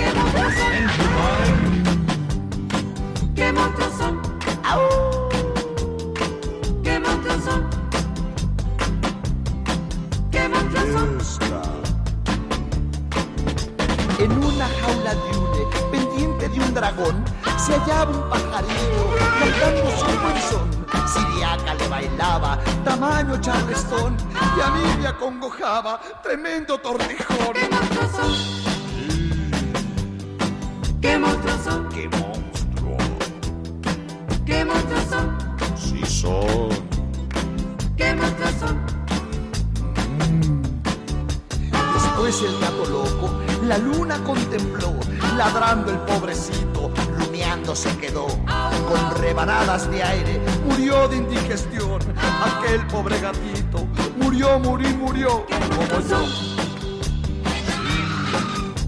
[3.35, 4.21] ¿Qué monstruos son?
[4.39, 4.53] ¿Qué
[16.75, 17.25] dragón,
[17.57, 20.69] se hallaba un pajarillo cantando su buen son.
[21.07, 24.17] Siriaca le bailaba, tamaño charlestón,
[24.57, 27.55] y a mí me acongojaba, tremendo tortijón.
[27.55, 28.33] ¿Qué monstruos son?
[31.01, 31.89] ¿Qué monstruos son?
[31.91, 32.97] ¡Qué monstruo!
[34.45, 34.67] ¿Qué?
[35.77, 36.69] Sí son.
[37.97, 38.95] ¿Qué monstruos son?
[41.95, 43.31] Después el gato loco,
[43.65, 44.95] la luna contempló,
[45.37, 48.27] ladrando el pobrecito, rumiando se quedó.
[48.27, 52.01] Con rebanadas de aire, murió de indigestión.
[52.17, 56.55] Aquel pobre gatito, murió, murió, murió, como yo.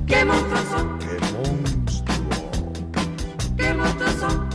[0.07, 0.99] ¿Qué monstruos son?
[0.99, 2.73] ¡Qué monstruo!
[3.57, 4.49] ¿Qué monstruos son?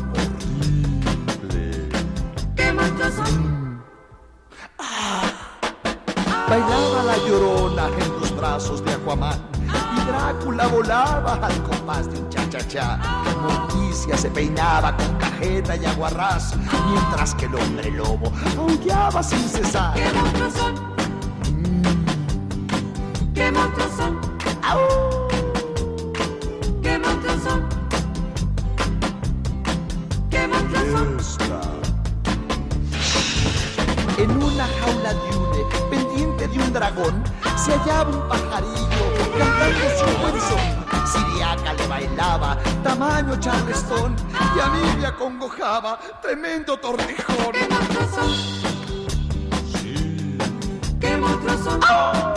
[2.55, 3.83] ¿Qué monstruos son?
[6.49, 9.39] Bailaba la llorona en los brazos de Aquaman
[9.97, 12.99] y Drácula volaba al compás de un cha-cha-cha.
[13.41, 16.55] Morticia se peinaba con cajeta y aguarrás,
[16.89, 19.93] mientras que el hombre lobo aullaba sin cesar.
[19.93, 20.75] ¿Qué monstruos son?
[23.33, 24.19] ¿Qué monstruos son?
[24.37, 24.67] ¿Qué
[44.61, 47.51] y a me acongojaba, tremendo tortijón.
[47.51, 48.31] ¡Qué monstruos son!
[50.99, 52.30] ¡Qué monstruos son!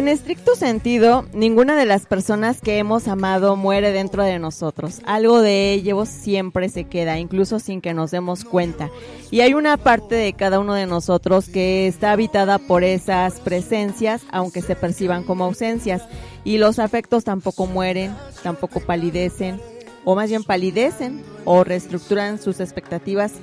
[0.00, 5.02] En estricto sentido, ninguna de las personas que hemos amado muere dentro de nosotros.
[5.04, 8.88] Algo de ellos siempre se queda, incluso sin que nos demos cuenta.
[9.30, 14.22] Y hay una parte de cada uno de nosotros que está habitada por esas presencias,
[14.30, 16.00] aunque se perciban como ausencias.
[16.44, 19.60] Y los afectos tampoco mueren, tampoco palidecen,
[20.06, 23.34] o más bien palidecen o reestructuran sus expectativas,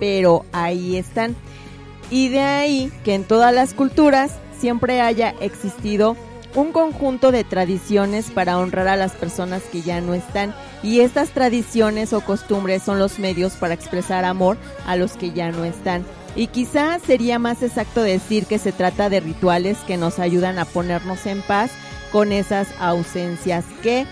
[0.00, 1.36] pero ahí están.
[2.10, 6.16] Y de ahí que en todas las culturas siempre haya existido
[6.54, 11.30] un conjunto de tradiciones para honrar a las personas que ya no están y estas
[11.30, 16.04] tradiciones o costumbres son los medios para expresar amor a los que ya no están.
[16.34, 20.64] Y quizá sería más exacto decir que se trata de rituales que nos ayudan a
[20.64, 21.70] ponernos en paz
[22.12, 24.06] con esas ausencias que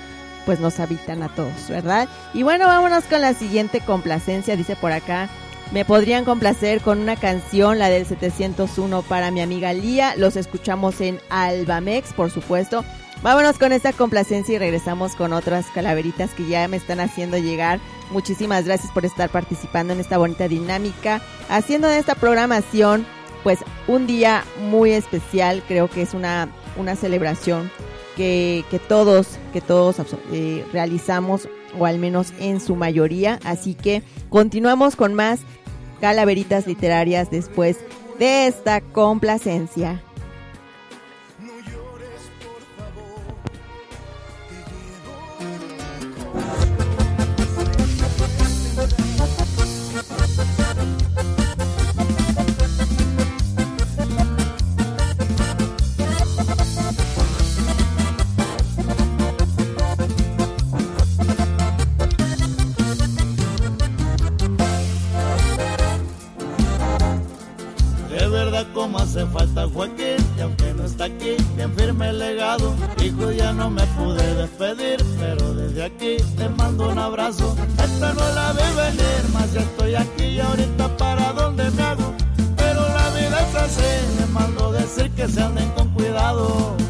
[0.44, 2.08] pues nos habitan a todos, ¿verdad?
[2.34, 5.28] Y bueno, vámonos con la siguiente complacencia, dice por acá.
[5.72, 10.14] Me podrían complacer con una canción, la del 701 para mi amiga Lía.
[10.16, 12.84] Los escuchamos en Albamex, por supuesto.
[13.22, 17.80] Vámonos con esta complacencia y regresamos con otras calaveritas que ya me están haciendo llegar.
[18.10, 23.06] Muchísimas gracias por estar participando en esta bonita dinámica, haciendo de esta programación
[23.42, 25.62] pues un día muy especial.
[25.66, 27.70] Creo que es una, una celebración
[28.16, 29.96] que, que todos, que todos
[30.30, 31.48] eh, realizamos
[31.78, 33.38] o al menos en su mayoría.
[33.44, 35.40] Así que continuamos con más
[36.00, 37.78] calaveritas literarias después
[38.18, 40.02] de esta complacencia.
[73.56, 77.56] No me pude despedir Pero desde aquí te mando un abrazo.
[77.82, 82.14] Esta no la vi venir, más ya estoy aquí Y ahorita para dónde me hago.
[82.56, 86.83] Pero la vida es así Me mando decir que se anden con cuidado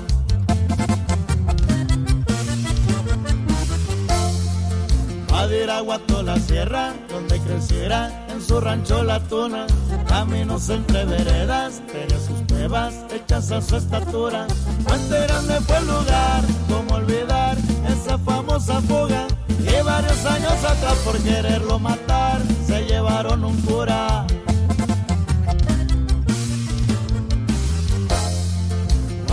[5.45, 9.67] Madiraguato la sierra, donde creciera en su rancho la tuna.
[10.09, 14.47] Caminos entre veredas, tenía sus pruebas hechas a su estatura.
[14.87, 19.27] Fuente grande fue el lugar, como olvidar esa famosa fuga.
[19.59, 24.25] Y varios años atrás por quererlo matar, se llevaron un cura.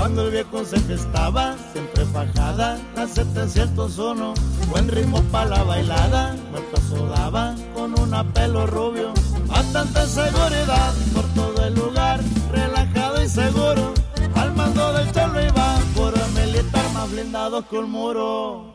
[0.01, 4.33] Cuando el viejo se gestaba, siempre fajada, la 701,
[4.71, 9.13] buen ritmo para la bailada, muerto sudaba con un pelo rubio,
[9.45, 12.19] bastante seguridad por todo el lugar,
[12.51, 13.93] relajado y seguro,
[14.33, 18.73] al mando del cholo iba, puro militar más blindado que un muro.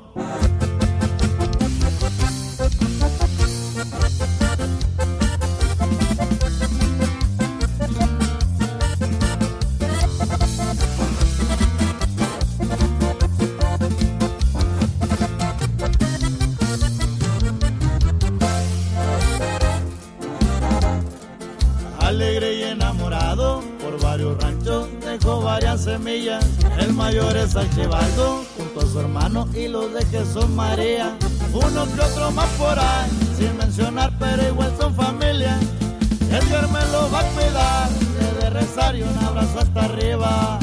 [25.87, 26.45] Semillas.
[26.80, 31.17] El mayor es Archibaldo junto a su hermano y los de Jesús María.
[31.53, 33.08] Uno que otro más por ahí,
[33.38, 35.57] sin mencionar, pero igual son familia.
[36.29, 37.88] Edgar me lo va a cuidar,
[38.18, 40.58] le de rezar y un abrazo hasta arriba.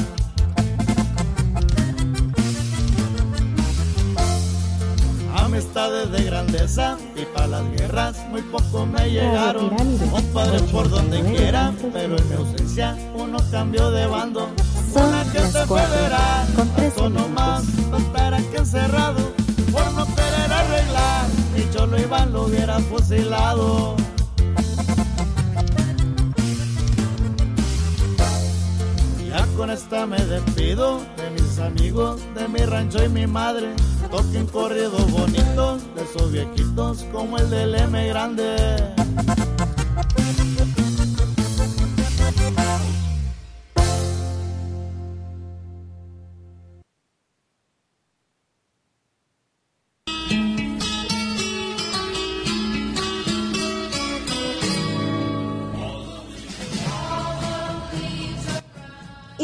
[5.38, 9.70] Amistades de grandeza y para las guerras muy poco me llegaron.
[10.12, 14.50] Compadre por donde quiera, pero en mi ausencia uno cambió de bando.
[14.94, 15.98] Son las cuatro,
[16.56, 19.32] con tres nomás, no espera que encerrado,
[19.72, 21.26] por no querer arreglar,
[21.56, 23.96] ni Cholo Iván lo hubiera fusilado.
[29.28, 33.74] Ya con esta me despido de mis amigos, de mi rancho y mi madre.
[34.12, 39.03] Toquen corridos bonitos de esos viejitos como el del M grande.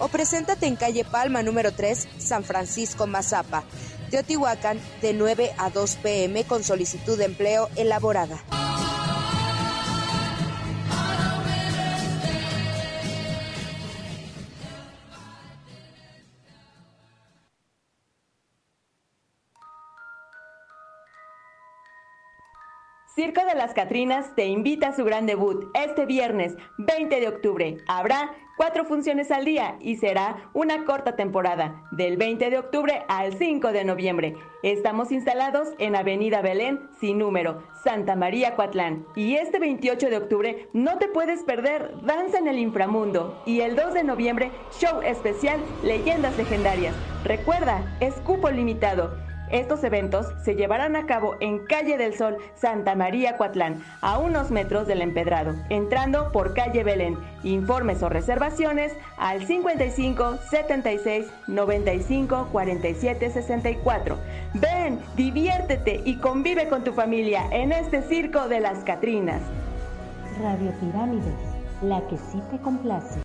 [0.04, 3.64] o preséntate en calle Palma número 3, San Francisco Mazapa,
[4.12, 8.44] Teotihuacán, de 9 a 2 pm con solicitud de empleo elaborada.
[23.15, 27.77] Circo de las Catrinas te invita a su gran debut este viernes 20 de octubre.
[27.88, 33.38] Habrá cuatro funciones al día y será una corta temporada, del 20 de octubre al
[33.38, 34.35] 5 de noviembre.
[34.64, 39.06] Estamos instalados en Avenida Belén, sin número, Santa María Coatlán.
[39.15, 43.44] Y este 28 de octubre no te puedes perder Danza en el Inframundo.
[43.45, 46.95] Y el 2 de noviembre, show especial Leyendas Legendarias.
[47.23, 49.32] Recuerda, es cupo limitado.
[49.54, 54.50] Estos eventos se llevarán a cabo en Calle del Sol, Santa María Coatlán, a unos
[54.50, 57.20] metros del empedrado, entrando por calle Belén.
[57.44, 64.18] Informes o reservaciones al 55 76 95 47 64.
[64.56, 69.44] Ven, diviértete y convive con tu familia en este circo de las Catrinas.
[70.42, 71.36] Radio Pirámides,
[71.84, 73.22] la que sí te complace.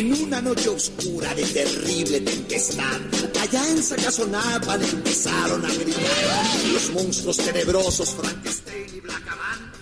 [0.00, 3.00] En una noche oscura de terrible tempestad,
[3.38, 9.72] allá en Sacazonapan empezaron a gritar los monstruos tenebrosos Frankenstein y Blackaman.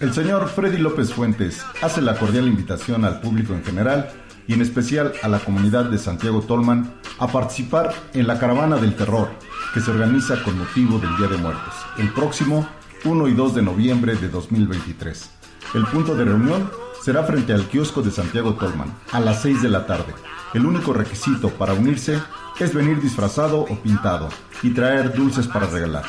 [0.00, 4.10] El señor Freddy López Fuentes hace la cordial invitación al público en general
[4.48, 8.96] y en especial a la comunidad de Santiago Tolman a participar en la Caravana del
[8.96, 9.30] Terror
[9.72, 12.68] que se organiza con motivo del Día de Muertos, el próximo
[13.04, 15.37] 1 y 2 de noviembre de 2023.
[15.74, 16.70] El punto de reunión
[17.02, 20.14] será frente al kiosco de Santiago Tolman a las 6 de la tarde.
[20.54, 22.20] El único requisito para unirse
[22.58, 24.30] es venir disfrazado o pintado
[24.62, 26.04] y traer dulces para regalar.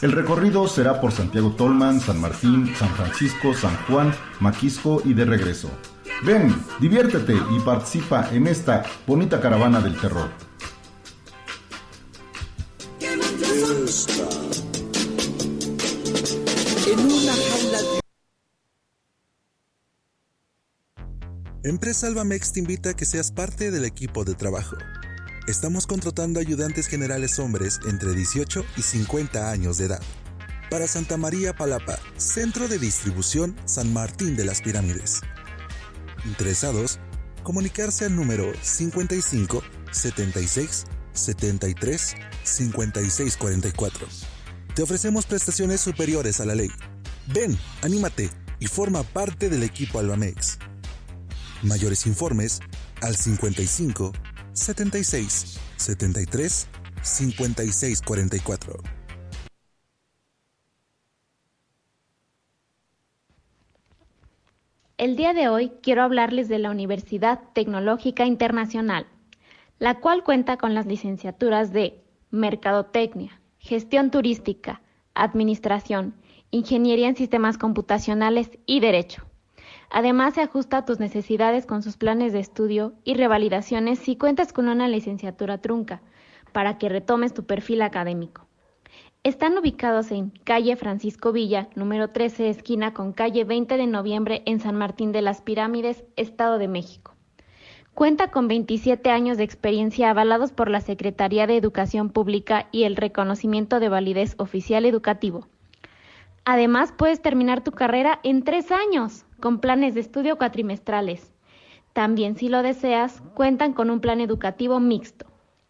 [0.00, 5.24] El recorrido será por Santiago Tolman, San Martín, San Francisco, San Juan, Maquisco y de
[5.24, 5.70] regreso.
[6.22, 10.30] Ven, diviértete y participa en esta bonita caravana del terror.
[16.86, 17.34] En una
[21.64, 24.76] Empresa Albamex te invita a que seas parte del equipo de trabajo.
[25.48, 30.02] Estamos contratando ayudantes generales hombres entre 18 y 50 años de edad.
[30.70, 35.22] Para Santa María Palapa, Centro de Distribución San Martín de las Pirámides.
[36.26, 36.98] Interesados,
[37.42, 40.84] comunicarse al número 55 76
[41.14, 44.06] 73 56 44.
[44.74, 46.70] Te ofrecemos prestaciones superiores a la ley.
[47.28, 48.28] Ven, anímate
[48.60, 50.58] y forma parte del equipo Albamex.
[51.64, 52.60] Mayores informes
[53.00, 54.12] al 55
[54.52, 56.68] 76 73
[57.02, 58.74] 56 44.
[64.98, 69.06] El día de hoy quiero hablarles de la Universidad Tecnológica Internacional,
[69.78, 74.82] la cual cuenta con las licenciaturas de mercadotecnia, gestión turística,
[75.14, 76.14] administración,
[76.50, 79.24] ingeniería en sistemas computacionales y derecho.
[79.96, 84.52] Además, se ajusta a tus necesidades con sus planes de estudio y revalidaciones si cuentas
[84.52, 86.02] con una licenciatura trunca,
[86.50, 88.44] para que retomes tu perfil académico.
[89.22, 94.58] Están ubicados en calle Francisco Villa, número 13, esquina con calle 20 de noviembre en
[94.58, 97.14] San Martín de las Pirámides, Estado de México.
[97.94, 102.96] Cuenta con 27 años de experiencia avalados por la Secretaría de Educación Pública y el
[102.96, 105.46] reconocimiento de validez oficial educativo.
[106.44, 111.30] Además, puedes terminar tu carrera en tres años, con planes de estudio cuatrimestrales.
[111.92, 115.26] También, si lo deseas, cuentan con un plan educativo mixto.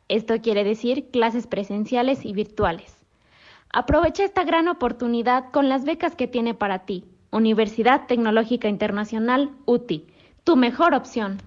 [0.06, 3.04] Esto quiere decir clases presenciales y virtuales.
[3.72, 7.04] Aprovecha esta gran oportunidad con las becas que tiene para ti.
[7.32, 10.06] Universidad Tecnológica Internacional, UTI,
[10.44, 11.38] tu mejor opción.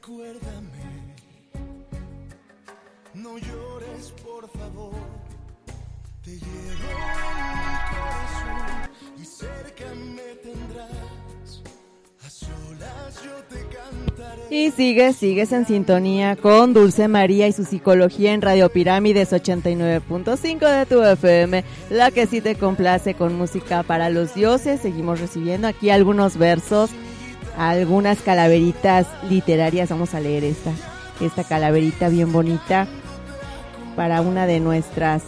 [0.00, 1.14] Recuérdame.
[3.12, 4.94] No llores, por favor.
[6.24, 6.88] Te llevo
[7.44, 8.90] mi corazón
[9.20, 11.60] y cerca me tendrás.
[12.24, 14.42] A solas yo te cantaré.
[14.50, 20.78] Y sigues, sigues en sintonía con Dulce María y su psicología en Radio Pirámides 89.5
[20.78, 24.80] de tu FM, la que sí te complace con música para los dioses.
[24.80, 26.90] Seguimos recibiendo aquí algunos versos,
[27.68, 29.90] algunas calaveritas literarias.
[29.90, 30.72] Vamos a leer esta,
[31.20, 32.88] esta calaverita bien bonita
[33.96, 35.22] para una de nuestras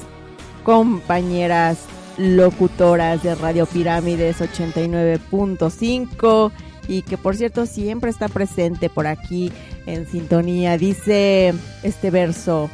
[0.65, 1.81] compañeras
[2.17, 6.53] locutoras de Radio Pirámides 89.5
[6.89, 9.53] y que por cierto siempre está presente por aquí
[9.85, 10.79] en sintonía.
[10.79, 11.53] Dice
[11.83, 12.71] este verso,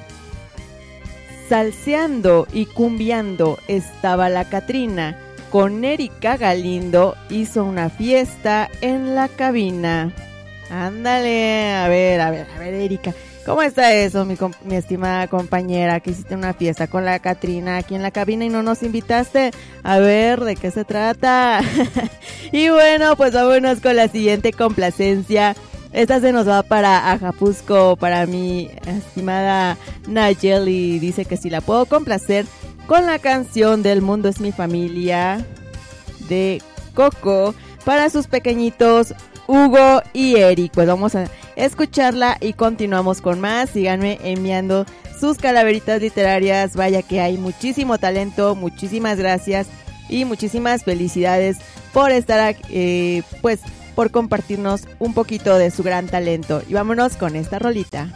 [1.48, 5.18] salseando y cumbiando estaba la Catrina,
[5.50, 10.12] con Erika Galindo hizo una fiesta en la cabina.
[10.70, 13.14] Ándale, a ver, a ver, a ver, Erika.
[13.46, 14.36] ¿Cómo está eso, mi,
[14.76, 16.00] estimada compañera?
[16.00, 19.52] Que hiciste una fiesta con la Catrina aquí en la cabina y no nos invitaste.
[19.82, 21.62] A ver, ¿de qué se trata?
[22.52, 25.56] y bueno, pues vámonos con la siguiente complacencia.
[25.92, 30.98] Esta se nos va para Ajapusco, para mi estimada Nayeli.
[30.98, 32.44] Dice que si la puedo complacer
[32.88, 35.44] con la canción del mundo es mi familia
[36.28, 36.62] de
[36.94, 37.54] Coco
[37.84, 39.14] para sus pequeñitos
[39.46, 40.72] Hugo y Eric.
[40.72, 43.70] Pues vamos a escucharla y continuamos con más.
[43.70, 44.86] Síganme enviando
[45.20, 46.76] sus calaveritas literarias.
[46.76, 48.54] Vaya que hay muchísimo talento.
[48.54, 49.68] Muchísimas gracias
[50.08, 51.58] y muchísimas felicidades
[51.92, 53.60] por estar aquí, eh, pues
[53.94, 56.62] por compartirnos un poquito de su gran talento.
[56.66, 58.08] Y vámonos con esta rolita.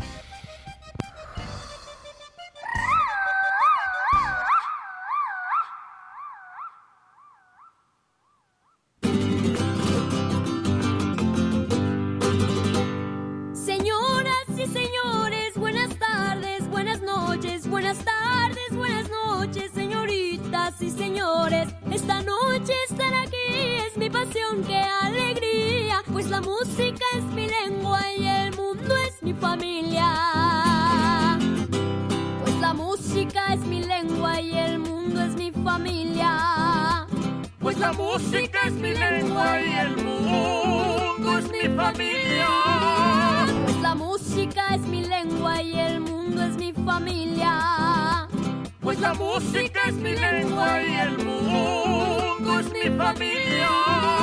[52.99, 54.22] Familia.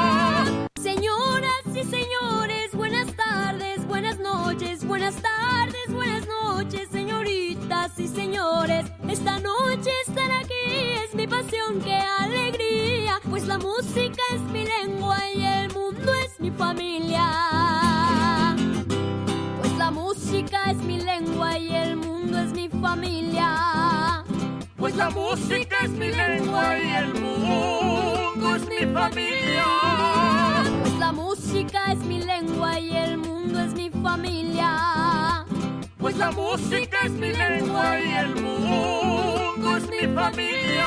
[40.39, 40.78] Es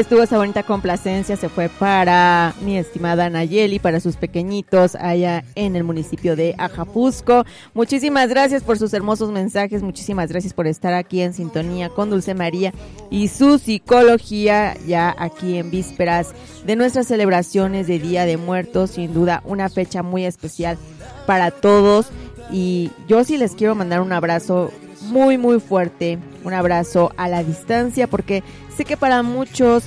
[0.00, 5.76] estuvo esa bonita complacencia, se fue para mi estimada Nayeli, para sus pequeñitos allá en
[5.76, 7.44] el municipio de Ajapusco.
[7.74, 12.34] Muchísimas gracias por sus hermosos mensajes, muchísimas gracias por estar aquí en sintonía con Dulce
[12.34, 12.72] María
[13.10, 16.32] y su psicología ya aquí en vísperas
[16.64, 20.78] de nuestras celebraciones de Día de Muertos, sin duda una fecha muy especial
[21.26, 22.06] para todos
[22.50, 24.70] y yo sí les quiero mandar un abrazo
[25.02, 28.42] muy muy fuerte, un abrazo a la distancia porque
[28.76, 29.84] sé que para muchos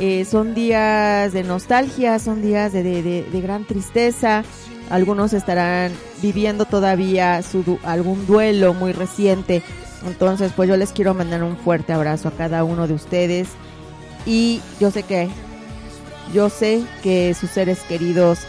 [0.00, 4.44] eh, son días de nostalgia, son días de, de- de- de gran tristeza,
[4.90, 5.92] algunos estarán
[6.22, 9.62] viviendo todavía su, algún duelo muy reciente,
[10.06, 13.48] entonces pues yo les quiero mandar un fuerte abrazo a cada uno de ustedes.
[14.26, 15.28] Y yo sé que
[16.34, 18.40] yo sé que sus seres queridos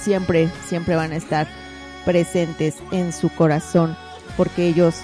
[0.00, 1.46] siempre, siempre van a estar
[2.04, 3.96] presentes en su corazón,
[4.36, 4.96] porque ellos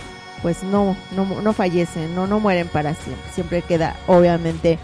[0.44, 4.78] pues no, no, no fallecen, no, no mueren para siempre, siempre queda obviamente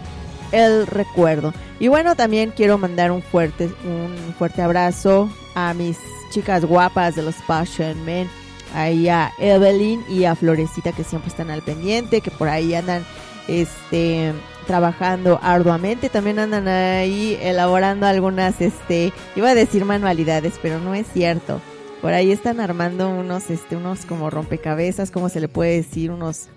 [0.51, 1.53] el recuerdo.
[1.79, 5.99] Y bueno, también quiero mandar un fuerte, un fuerte abrazo a mis
[6.31, 8.27] chicas guapas de los Passion Men,
[8.73, 13.05] ahí a Evelyn y a Florecita que siempre están al pendiente, que por ahí andan
[13.47, 14.33] este
[14.65, 21.05] trabajando arduamente, también andan ahí elaborando algunas este iba a decir manualidades, pero no es
[21.13, 21.61] cierto.
[22.01, 26.47] Por ahí están armando unos este unos como rompecabezas, como se le puede decir, unos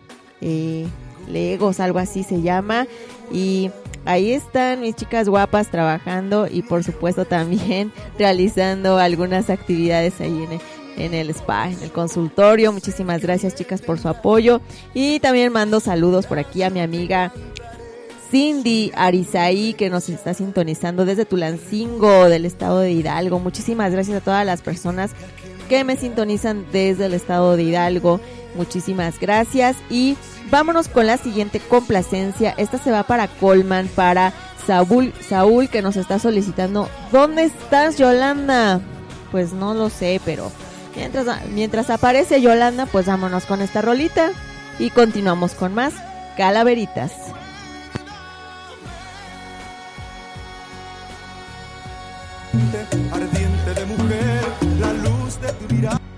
[0.41, 0.87] eh,
[1.29, 2.87] legos, algo así se llama.
[3.31, 3.71] Y
[4.07, 10.53] ahí están mis chicas guapas trabajando y por supuesto también realizando algunas actividades ahí en
[10.53, 10.61] el,
[10.97, 12.73] en el spa, en el consultorio.
[12.73, 14.63] Muchísimas gracias chicas por su apoyo.
[14.95, 17.33] Y también mando saludos por aquí a mi amiga
[18.35, 23.39] Cindy Arizaí que nos está sintonizando desde Tulancingo del estado de Hidalgo.
[23.39, 25.13] Muchísimas gracias a todas las personas
[25.69, 28.21] que me sintonizan desde el estado de Hidalgo.
[28.57, 30.17] Muchísimas gracias y
[30.51, 32.57] vámonos con la siguiente complacencia.
[32.59, 34.33] Esta se va para Colman, para
[34.67, 36.89] Saúl, Saúl que nos está solicitando.
[37.13, 38.81] ¿Dónde estás, Yolanda?
[39.31, 40.51] Pues no lo sé, pero
[40.97, 44.33] mientras, mientras aparece Yolanda, pues vámonos con esta rolita
[44.81, 45.95] y continuamos con más
[46.37, 47.13] calaveritas.
[53.13, 54.45] Ardiente de mujer,
[54.81, 56.14] la luz de tu mirada.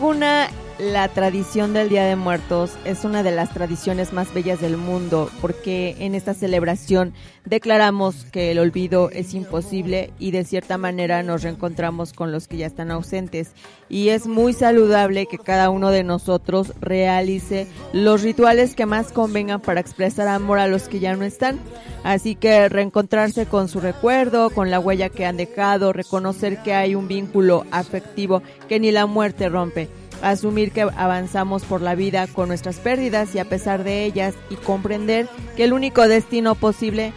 [0.00, 0.48] Alguna,
[0.78, 5.30] la tradición del Día de Muertos es una de las tradiciones más bellas del mundo
[5.42, 7.12] porque en esta celebración
[7.44, 12.56] declaramos que el olvido es imposible y de cierta manera nos reencontramos con los que
[12.56, 13.52] ya están ausentes
[13.90, 19.60] y es muy saludable que cada uno de nosotros realice los rituales que más convengan
[19.60, 21.58] para expresar amor a los que ya no están.
[22.04, 26.94] Así que reencontrarse con su recuerdo, con la huella que han dejado, reconocer que hay
[26.94, 29.90] un vínculo afectivo que ni la muerte rompe
[30.22, 34.56] asumir que avanzamos por la vida con nuestras pérdidas y a pesar de ellas y
[34.56, 37.14] comprender que el único destino posible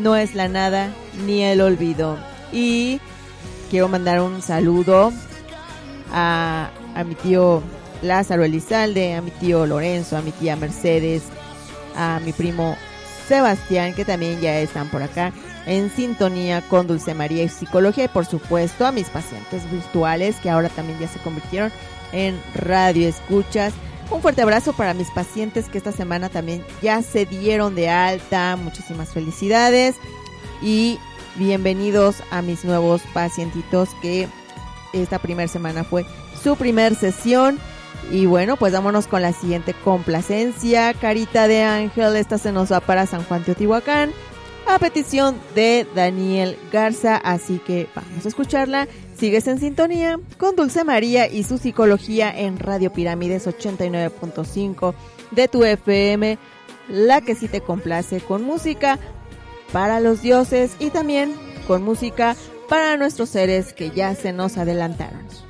[0.00, 0.92] no es la nada
[1.24, 2.18] ni el olvido.
[2.52, 3.00] Y
[3.70, 5.12] quiero mandar un saludo
[6.12, 7.62] a, a mi tío
[8.02, 11.24] Lázaro Elizalde, a mi tío Lorenzo, a mi tía Mercedes,
[11.96, 12.76] a mi primo
[13.28, 15.32] Sebastián, que también ya están por acá
[15.66, 20.48] en sintonía con Dulce María y Psicología y por supuesto a mis pacientes virtuales que
[20.48, 21.72] ahora también ya se convirtieron
[22.12, 23.72] en radio escuchas.
[24.10, 28.56] Un fuerte abrazo para mis pacientes que esta semana también ya se dieron de alta.
[28.56, 29.96] Muchísimas felicidades
[30.62, 31.00] y
[31.34, 34.28] bienvenidos a mis nuevos pacientitos que
[35.02, 36.04] esta primera semana fue
[36.42, 37.58] su primer sesión.
[38.10, 40.94] Y bueno, pues vámonos con la siguiente complacencia.
[40.94, 44.12] Carita de Ángel, esta se nos va para San Juan Teotihuacán
[44.66, 47.16] a petición de Daniel Garza.
[47.16, 48.88] Así que vamos a escucharla.
[49.18, 54.94] Sigues en sintonía con Dulce María y su psicología en Radio Pirámides 89.5
[55.30, 56.38] de tu FM,
[56.88, 58.98] la que sí te complace con música
[59.72, 61.34] para los dioses y también
[61.66, 62.36] con música
[62.68, 65.45] para nuestros seres que ya se nos adelantaron.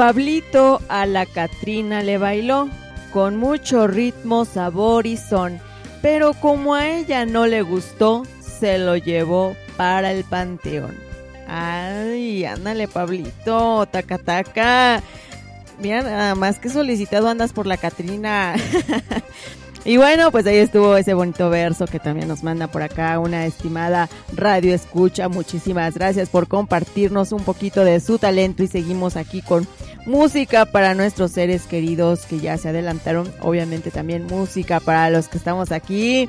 [0.00, 2.70] Pablito a la Catrina le bailó
[3.12, 5.60] con mucho ritmo, sabor y son,
[6.00, 10.96] pero como a ella no le gustó, se lo llevó para el panteón.
[11.46, 15.02] Ay, ándale Pablito, taca taca.
[15.78, 18.54] Mira, nada más que solicitado andas por la Catrina.
[19.84, 23.46] Y bueno, pues ahí estuvo ese bonito verso que también nos manda por acá una
[23.46, 25.28] estimada radio escucha.
[25.28, 29.66] Muchísimas gracias por compartirnos un poquito de su talento y seguimos aquí con
[30.04, 33.32] música para nuestros seres queridos que ya se adelantaron.
[33.40, 36.28] Obviamente también música para los que estamos aquí.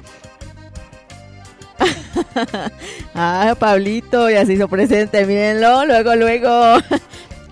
[3.15, 6.77] ah, Pablito ya se hizo presente, mírenlo, luego, luego.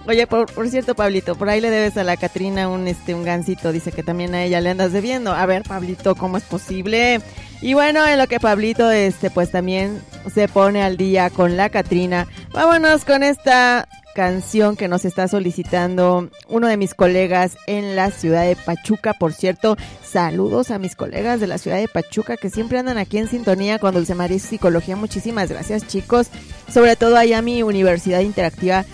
[0.10, 3.24] Oye, por, por cierto, Pablito, por ahí le debes a la Catrina un este un
[3.24, 5.34] gancito, dice que también a ella le andas debiendo.
[5.34, 7.22] A ver, Pablito, ¿cómo es posible?
[7.62, 10.02] Y bueno, en lo que Pablito este pues también
[10.34, 12.26] se pone al día con la Catrina.
[12.54, 18.48] Vámonos con esta canción que nos está solicitando uno de mis colegas en la ciudad
[18.48, 19.14] de Pachuca.
[19.14, 23.20] Por cierto, saludos a mis colegas de la ciudad de Pachuca que siempre andan aquí
[23.20, 24.96] en sintonía con Dulce María Psicología.
[24.96, 26.30] Muchísimas gracias, chicos.
[26.68, 28.86] Sobre todo allá a mi Universidad Interactiva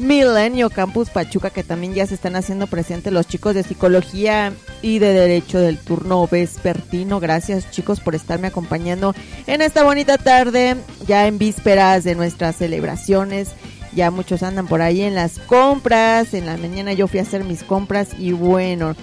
[0.00, 4.52] Milenio Campus Pachuca, que también ya se están haciendo presentes los chicos de psicología
[4.82, 7.20] y de derecho del turno vespertino.
[7.20, 9.14] Gracias chicos por estarme acompañando
[9.46, 13.50] en esta bonita tarde, ya en vísperas de nuestras celebraciones.
[13.94, 16.32] Ya muchos andan por ahí en las compras.
[16.32, 18.94] En la mañana yo fui a hacer mis compras y bueno,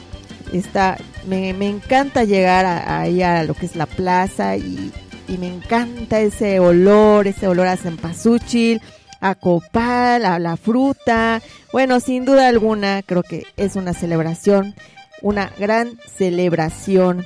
[0.51, 0.97] está,
[1.27, 4.91] me, encanta llegar a- ahí a lo que es la plaza y,
[5.27, 8.81] y me encanta ese olor, ese olor a cempasúchil
[9.19, 11.41] a copal, a la fruta.
[11.71, 14.75] Bueno, sin duda alguna, creo que es una celebración,
[15.21, 17.25] una gran celebración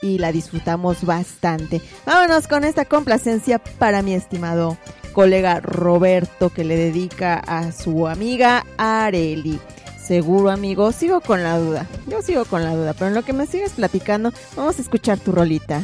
[0.00, 1.80] y la disfrutamos bastante.
[2.04, 4.76] Vámonos con esta complacencia para mi estimado
[5.12, 9.60] colega Roberto que le dedica a su amiga Areli.
[10.02, 11.86] Seguro, amigo, sigo con la duda.
[12.08, 15.18] Yo sigo con la duda, pero en lo que me sigues platicando, vamos a escuchar
[15.18, 15.82] tu rolita.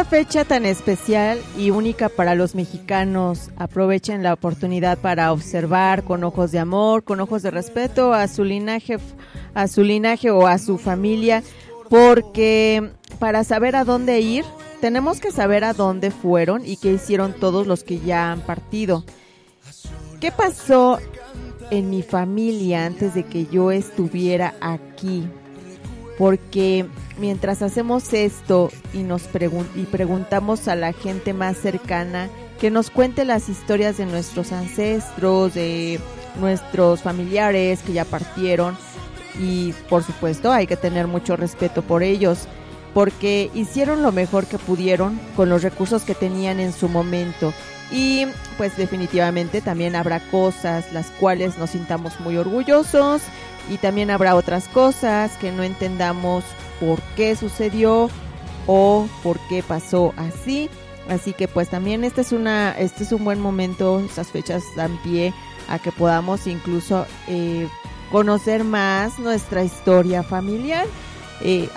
[0.00, 6.24] Esta fecha tan especial y única para los mexicanos, aprovechen la oportunidad para observar con
[6.24, 8.96] ojos de amor, con ojos de respeto a su linaje,
[9.52, 11.42] a su linaje o a su familia,
[11.90, 14.46] porque para saber a dónde ir,
[14.80, 19.04] tenemos que saber a dónde fueron y qué hicieron todos los que ya han partido.
[20.18, 20.98] ¿Qué pasó
[21.70, 25.28] en mi familia antes de que yo estuviera aquí?
[26.16, 26.86] Porque
[27.20, 32.28] mientras hacemos esto y nos pregun y preguntamos a la gente más cercana
[32.58, 36.00] que nos cuente las historias de nuestros ancestros, de
[36.40, 38.76] nuestros familiares que ya partieron
[39.38, 42.48] y por supuesto hay que tener mucho respeto por ellos
[42.94, 47.52] porque hicieron lo mejor que pudieron con los recursos que tenían en su momento.
[47.92, 48.26] Y
[48.56, 53.22] pues definitivamente también habrá cosas las cuales nos sintamos muy orgullosos
[53.68, 56.44] y también habrá otras cosas que no entendamos
[56.80, 58.10] por qué sucedió
[58.66, 60.68] o por qué pasó así.
[61.08, 64.96] Así que pues también este es una este es un buen momento, estas fechas dan
[65.02, 65.34] pie
[65.68, 67.68] a que podamos incluso eh,
[68.10, 70.86] conocer más nuestra historia familiar.
[71.42, 71.70] Eh,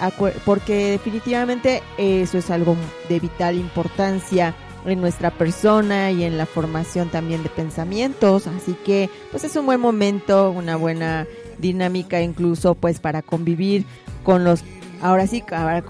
[0.44, 2.76] porque definitivamente eso es algo
[3.08, 4.54] de vital importancia
[4.86, 8.48] en nuestra persona y en la formación también de pensamientos.
[8.48, 11.26] Así que pues es un buen momento, una buena
[11.60, 13.86] dinámica incluso pues para convivir
[14.24, 14.64] con los
[15.04, 15.44] ahora sí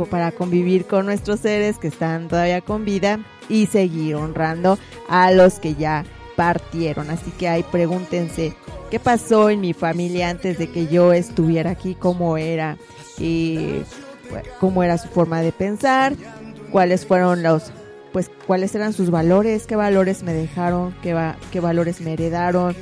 [0.09, 4.77] para convivir con nuestros seres que están todavía con vida y seguir honrando
[5.07, 6.03] a los que ya
[6.35, 7.09] partieron.
[7.11, 8.55] Así que ahí pregúntense
[8.89, 12.77] qué pasó en mi familia antes de que yo estuviera aquí, cómo era
[13.19, 13.83] y
[14.59, 16.13] cómo era su forma de pensar,
[16.71, 17.71] cuáles fueron los
[18.11, 22.75] pues cuáles eran sus valores, qué valores me dejaron, qué, va, qué valores me heredaron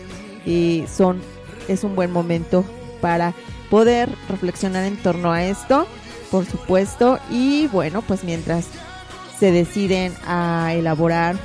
[0.46, 1.22] y son
[1.68, 2.66] es un buen momento
[3.00, 3.34] para
[3.70, 5.88] poder reflexionar en torno a esto,
[6.32, 8.66] por supuesto, y bueno, pues mientras
[9.38, 11.36] se deciden a elaborar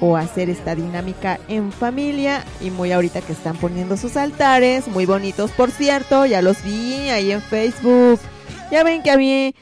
[0.00, 5.06] o hacer esta dinámica en familia y muy ahorita que están poniendo sus altares, muy
[5.06, 8.18] bonitos por cierto, ya los vi ahí en Facebook.
[8.72, 9.54] Ya ven que a mí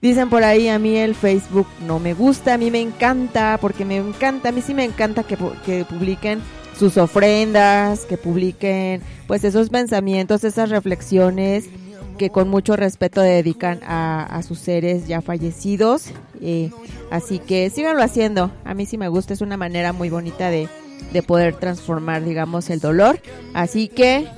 [0.00, 3.84] dicen por ahí a mí el Facebook no me gusta, a mí me encanta porque
[3.84, 5.36] me encanta, a mí sí me encanta que,
[5.66, 6.40] que publiquen
[6.78, 11.68] sus ofrendas, que publiquen pues esos pensamientos, esas reflexiones
[12.16, 16.10] que con mucho respeto dedican a, sus seres ya fallecidos.
[16.40, 16.70] Eh,
[17.10, 18.50] así que síganlo haciendo.
[18.64, 20.68] A mí sí me gusta, es una manera muy bonita de,
[21.12, 23.20] de poder transformar, digamos, el dolor.
[23.54, 24.28] Así que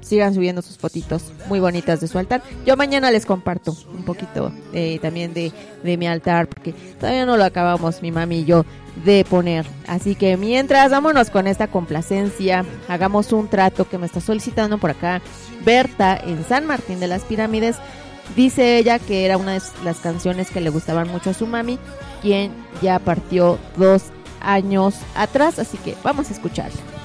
[0.00, 2.42] sigan subiendo sus fotitos muy bonitas de su altar.
[2.66, 5.52] Yo mañana les comparto un poquito eh, también de,
[5.82, 8.64] de, mi altar, porque todavía no lo acabamos, mi mami y yo,
[9.04, 9.66] de poner.
[9.86, 14.90] Así que mientras, vámonos con esta complacencia, hagamos un trato que me está solicitando por
[14.90, 15.20] acá
[15.64, 17.76] Berta en San Martín de las Pirámides.
[18.36, 21.78] Dice ella que era una de las canciones que le gustaban mucho a su mami,
[22.20, 22.52] quien
[22.82, 24.04] ya partió dos
[24.40, 26.97] años atrás, así que vamos a escucharla.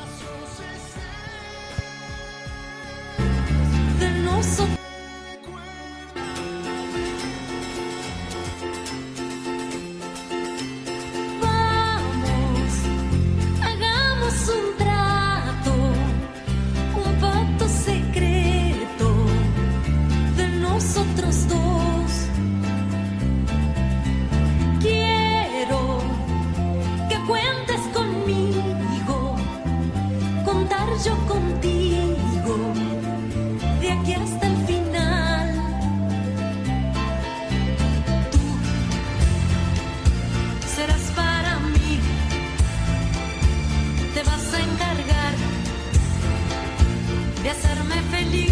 [21.31, 22.11] dos.
[24.81, 25.99] Quiero
[27.09, 29.35] que cuentes conmigo,
[30.45, 32.55] contar yo contigo,
[33.81, 35.47] de aquí hasta el final.
[38.31, 38.39] Tú
[40.75, 41.99] serás para mí,
[44.13, 45.33] te vas a encargar
[47.43, 48.42] de hacerme feliz.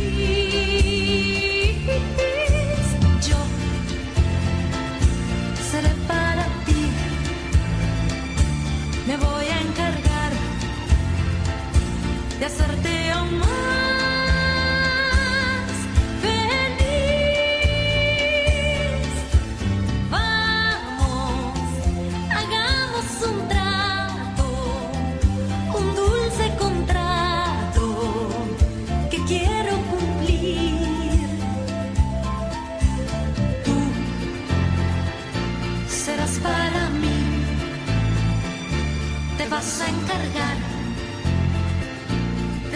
[12.41, 13.80] de hacerte amar.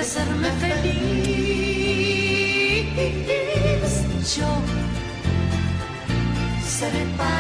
[0.06, 0.86] hacerme feliz.
[4.38, 4.50] Yo
[6.64, 7.35] seré para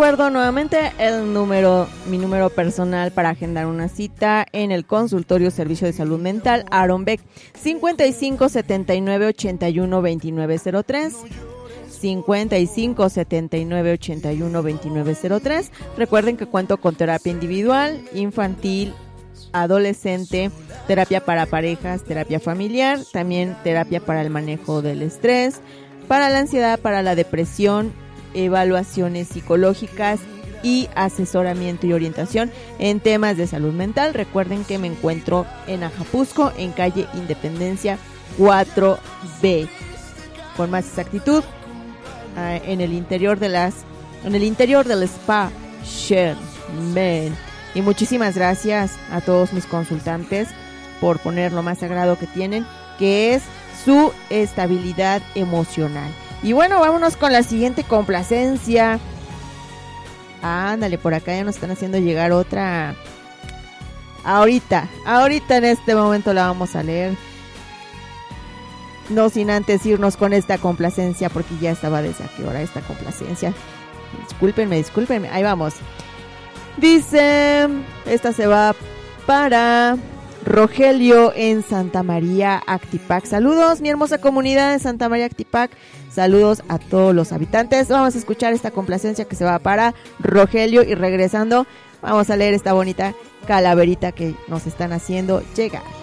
[0.00, 5.86] recuerdo nuevamente el número, mi número personal para agendar una cita en el consultorio Servicio
[5.86, 7.20] de Salud Mental Aaron Beck
[7.60, 11.14] 55 79 81 29 03
[11.90, 15.70] 55 79 81 29 03.
[15.98, 18.94] Recuerden que cuento con terapia individual, infantil,
[19.52, 20.50] adolescente,
[20.86, 25.60] terapia para parejas, terapia familiar, también terapia para el manejo del estrés,
[26.08, 27.92] para la ansiedad, para la depresión,
[28.34, 30.20] evaluaciones psicológicas
[30.62, 34.14] y asesoramiento y orientación en temas de salud mental.
[34.14, 37.98] Recuerden que me encuentro en Ajapusco, en calle Independencia
[38.38, 39.68] 4B.
[40.56, 41.42] Con más exactitud,
[42.36, 43.74] ah, en el interior de las
[44.24, 45.50] en el interior del spa
[45.84, 47.34] Sherman.
[47.74, 50.48] Y muchísimas gracias a todos mis consultantes
[51.00, 52.66] por poner lo más sagrado que tienen,
[52.98, 53.42] que es
[53.84, 56.10] su estabilidad emocional.
[56.42, 58.98] Y bueno, vámonos con la siguiente complacencia.
[60.42, 62.94] Ándale, por acá ya nos están haciendo llegar otra.
[64.24, 67.14] Ahorita, ahorita en este momento la vamos a leer.
[69.10, 73.52] No sin antes irnos con esta complacencia, porque ya estaba desde qué hora esta complacencia.
[74.28, 75.28] Discúlpenme, discúlpenme.
[75.28, 75.74] Ahí vamos.
[76.76, 77.68] Dice,
[78.06, 78.74] esta se va
[79.26, 79.96] para
[80.44, 83.24] Rogelio en Santa María Actipac.
[83.26, 85.70] Saludos, mi hermosa comunidad de Santa María Actipac.
[86.10, 87.88] Saludos a todos los habitantes.
[87.88, 91.66] Vamos a escuchar esta complacencia que se va para Rogelio y regresando
[92.02, 93.14] vamos a leer esta bonita
[93.46, 95.99] calaverita que nos están haciendo llegar.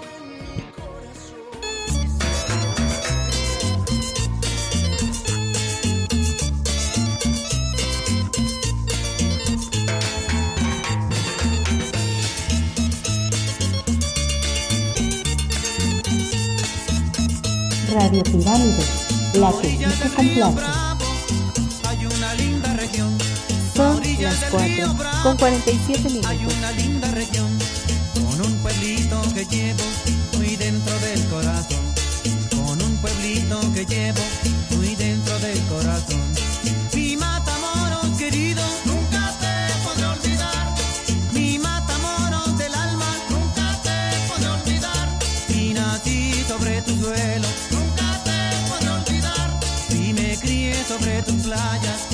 [18.00, 18.84] Radio Pirámide,
[19.34, 20.62] la que sí se complace.
[21.88, 23.18] Hay una linda región.
[23.76, 26.30] Son las 4 con 47 minutos.
[26.30, 27.50] Hay una linda región
[28.14, 29.84] con un pueblito que llevo
[30.38, 31.82] muy dentro del corazón.
[32.52, 34.22] Con un pueblito que llevo
[34.76, 36.27] muy dentro del corazón.
[50.88, 52.08] Sobre tus playas,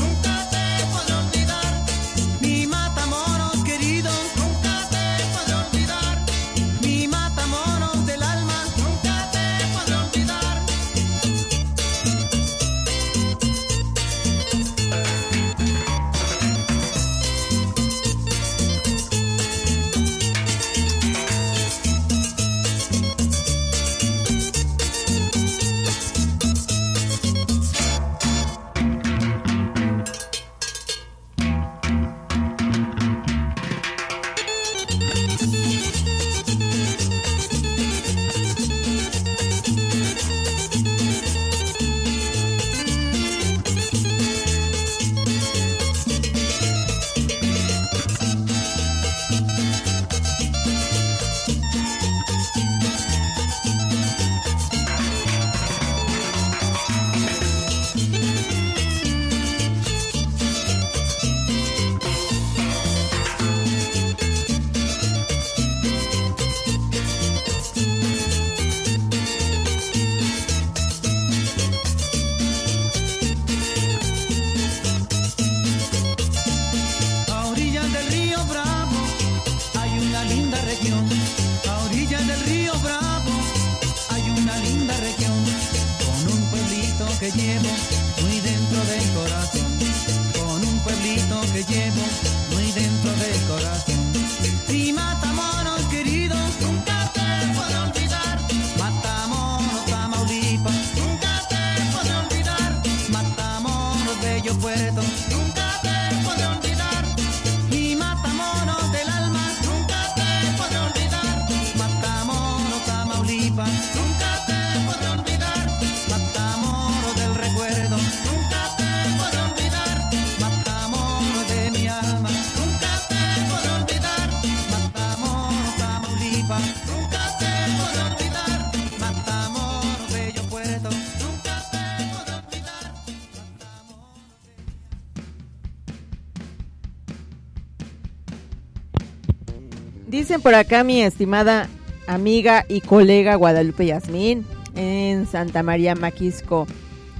[140.43, 141.69] por acá mi estimada
[142.05, 144.45] amiga y colega Guadalupe Yasmín
[144.75, 146.67] en Santa María Maquisco.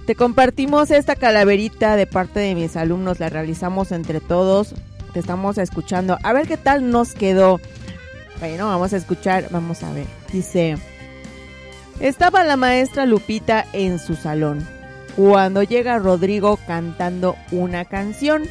[0.06, 4.76] Te compartimos esta calaverita de parte de mis alumnos, la realizamos entre todos.
[5.14, 6.18] Te estamos escuchando.
[6.22, 7.62] A ver qué tal nos quedó.
[8.42, 10.08] Bueno, vamos a escuchar, vamos a ver.
[10.34, 10.76] Dice,
[12.02, 14.68] estaba la maestra Lupita en su salón
[15.16, 18.44] cuando llega Rodrigo cantando una canción.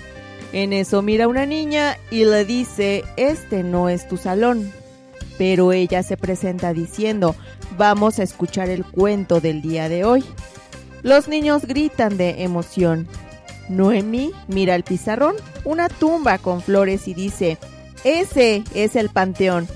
[0.53, 4.71] En eso mira una niña y le dice, este no es tu salón.
[5.39, 7.35] Pero ella se presenta diciendo,
[7.79, 10.25] vamos a escuchar el cuento del día de hoy.
[11.03, 13.09] Los niños gritan de emoción.
[13.69, 17.57] Noemí mira el pizarrón, una tumba con flores y dice,
[18.05, 19.67] ese es el panteón.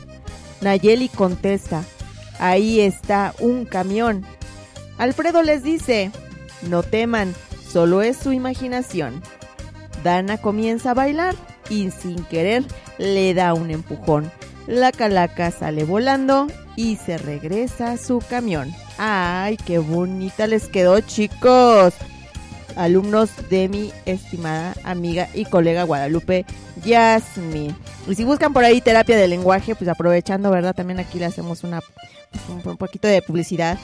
[0.61, 1.85] Nayeli contesta,
[2.39, 4.27] ahí está un camión.
[4.99, 6.11] Alfredo les dice,
[6.69, 7.35] no teman,
[7.71, 9.23] solo es su imaginación.
[10.03, 11.35] Dana comienza a bailar
[11.69, 12.65] y sin querer
[12.99, 14.31] le da un empujón.
[14.67, 18.73] La calaca sale volando y se regresa a su camión.
[18.99, 21.95] ¡Ay, qué bonita les quedó, chicos!
[22.77, 26.45] Alumnos de mi estimada amiga y colega Guadalupe
[26.85, 27.75] Yasmin.
[28.07, 30.75] Y si buscan por ahí terapia de lenguaje, pues aprovechando, ¿verdad?
[30.75, 31.81] También aquí le hacemos una,
[32.49, 33.79] un, un poquito de publicidad.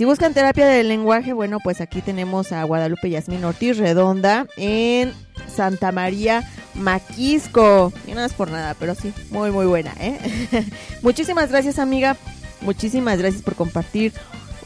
[0.00, 5.12] Si buscan terapia del lenguaje, bueno, pues aquí tenemos a Guadalupe Yasmin Ortiz Redonda en
[5.46, 7.92] Santa María Maquisco.
[8.06, 10.18] Y no es por nada, pero sí, muy, muy buena, ¿eh?
[11.02, 12.16] Muchísimas gracias, amiga.
[12.62, 14.14] Muchísimas gracias por compartir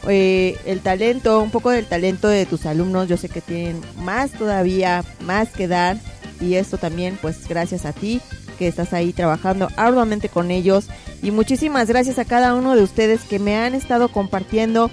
[0.07, 3.09] eh, el talento, un poco del talento de tus alumnos.
[3.09, 5.97] Yo sé que tienen más todavía, más que dar.
[6.39, 8.21] Y esto también, pues gracias a ti
[8.57, 10.87] que estás ahí trabajando arduamente con ellos.
[11.21, 14.89] Y muchísimas gracias a cada uno de ustedes que me han estado compartiendo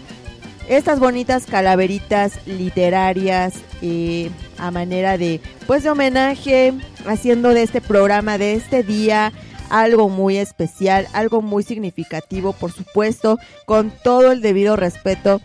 [0.68, 6.72] estas bonitas calaveritas literarias eh, a manera de pues de homenaje
[7.06, 9.32] haciendo de este programa de este día
[9.70, 15.40] algo muy especial algo muy significativo por supuesto con todo el debido respeto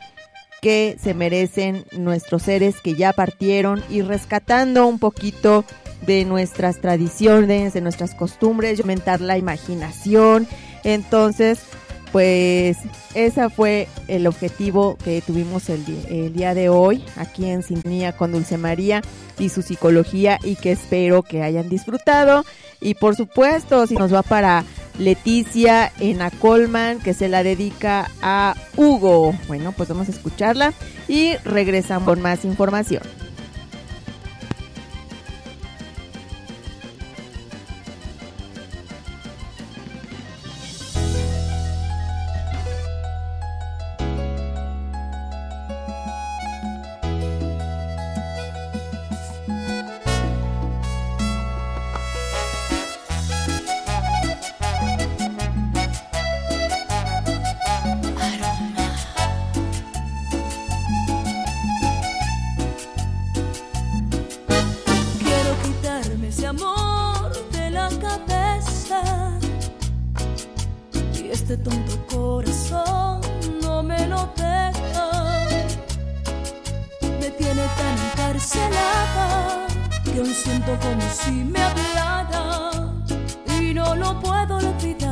[0.62, 5.64] que se merecen nuestros seres que ya partieron y rescatando un poquito
[6.06, 10.48] de nuestras tradiciones de nuestras costumbres aumentar la imaginación.
[10.84, 11.60] Entonces
[12.12, 12.78] pues
[13.14, 15.86] ese fue el objetivo que tuvimos el,
[16.34, 19.02] día de hoy aquí en Sintonía con Dulce María
[19.40, 22.46] y su psicología y que espero que hayan disfrutado.
[22.80, 24.64] Y por supuesto si nos va para
[25.00, 29.34] Leticia en Colman que se la dedica a Hugo.
[29.48, 30.74] Bueno pues vamos a escucharla
[31.08, 33.27] y regresamos con más información
[71.50, 73.22] este tonto corazón
[73.62, 75.46] no me lo deja.
[77.22, 79.68] Me tiene tan encarcelada
[80.04, 82.92] que aún siento como si me hablara
[83.62, 85.07] y no lo puedo olvidar.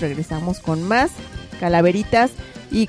[0.00, 1.10] Regresamos con más
[1.58, 2.30] calaveritas
[2.70, 2.86] y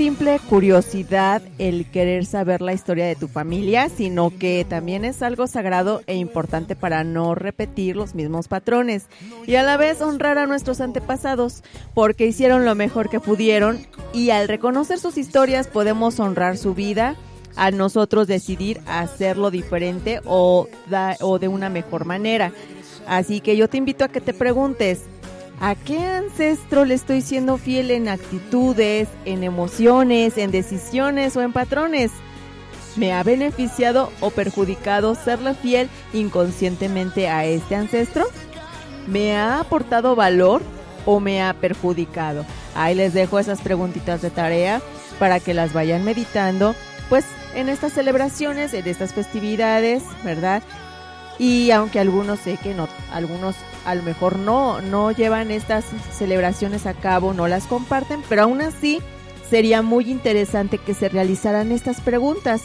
[0.00, 5.46] simple curiosidad el querer saber la historia de tu familia, sino que también es algo
[5.46, 9.08] sagrado e importante para no repetir los mismos patrones
[9.46, 11.62] y a la vez honrar a nuestros antepasados
[11.92, 17.14] porque hicieron lo mejor que pudieron y al reconocer sus historias podemos honrar su vida,
[17.56, 20.66] a nosotros decidir hacerlo diferente o,
[21.20, 22.52] o de una mejor manera.
[23.06, 25.02] Así que yo te invito a que te preguntes,
[25.62, 31.52] ¿A qué ancestro le estoy siendo fiel en actitudes, en emociones, en decisiones o en
[31.52, 32.12] patrones?
[32.96, 38.24] ¿Me ha beneficiado o perjudicado serle fiel inconscientemente a este ancestro?
[39.06, 40.62] ¿Me ha aportado valor
[41.04, 42.46] o me ha perjudicado?
[42.74, 44.80] Ahí les dejo esas preguntitas de tarea
[45.18, 46.74] para que las vayan meditando,
[47.10, 50.62] pues en estas celebraciones, en estas festividades, ¿verdad?
[51.38, 56.86] Y aunque algunos sé que no, algunos a lo mejor no, no llevan estas celebraciones
[56.86, 59.00] a cabo, no las comparten, pero aún así
[59.48, 62.62] sería muy interesante que se realizaran estas preguntas.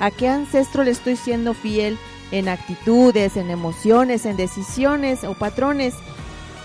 [0.00, 1.98] ¿A qué ancestro le estoy siendo fiel
[2.32, 5.94] en actitudes, en emociones, en decisiones o patrones?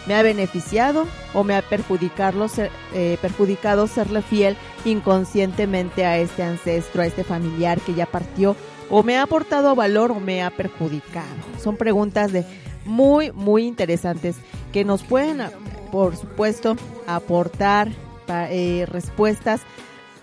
[0.07, 4.55] ¿Me ha beneficiado o me ha perjudicado, ser- eh, perjudicado serle fiel
[4.85, 8.55] inconscientemente a este ancestro, a este familiar que ya partió?
[8.89, 11.25] ¿O me ha aportado valor o me ha perjudicado?
[11.61, 12.45] Son preguntas de
[12.85, 14.35] muy, muy interesantes
[14.71, 15.41] que nos pueden,
[15.91, 16.75] por supuesto,
[17.07, 17.89] aportar
[18.27, 19.61] eh, respuestas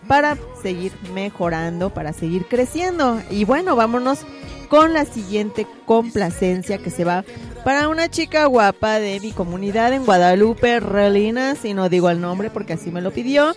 [0.08, 3.20] para seguir mejorando, para seguir creciendo.
[3.30, 4.20] Y bueno, vámonos
[4.68, 7.24] con la siguiente complacencia que se va
[7.64, 12.50] para una chica guapa de mi comunidad en Guadalupe, Relina, si no digo el nombre
[12.50, 13.54] porque así me lo pidió.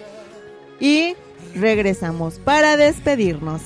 [0.79, 1.15] Y
[1.55, 3.61] regresamos para despedirnos.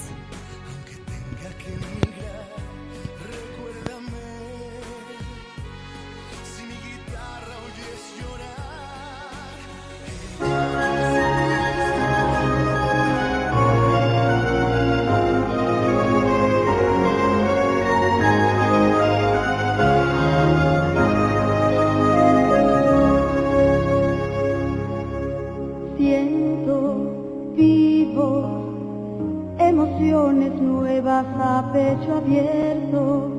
[31.19, 33.31] A pecho abierto,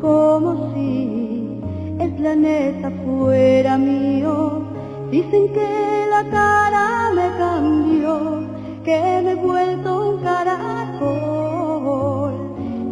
[0.00, 1.60] como si
[2.00, 4.62] el planeta fuera mío.
[5.10, 8.40] Dicen que la cara me cambió,
[8.84, 10.72] que me he vuelto un caracol,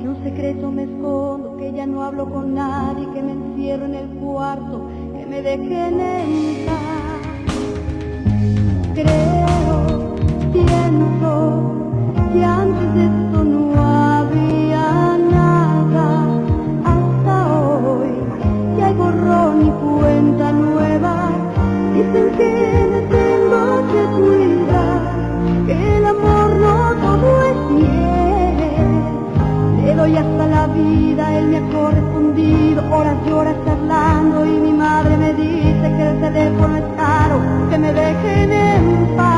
[0.00, 3.94] que un secreto me escondo, que ya no hablo con nadie, que me encierro en
[3.96, 6.66] el cuarto, que me dejen en.
[8.94, 10.14] Creo,
[10.52, 11.74] pienso
[12.32, 13.95] que antes de esto no
[35.98, 39.35] el teléfono es caro, que me dejen en paz.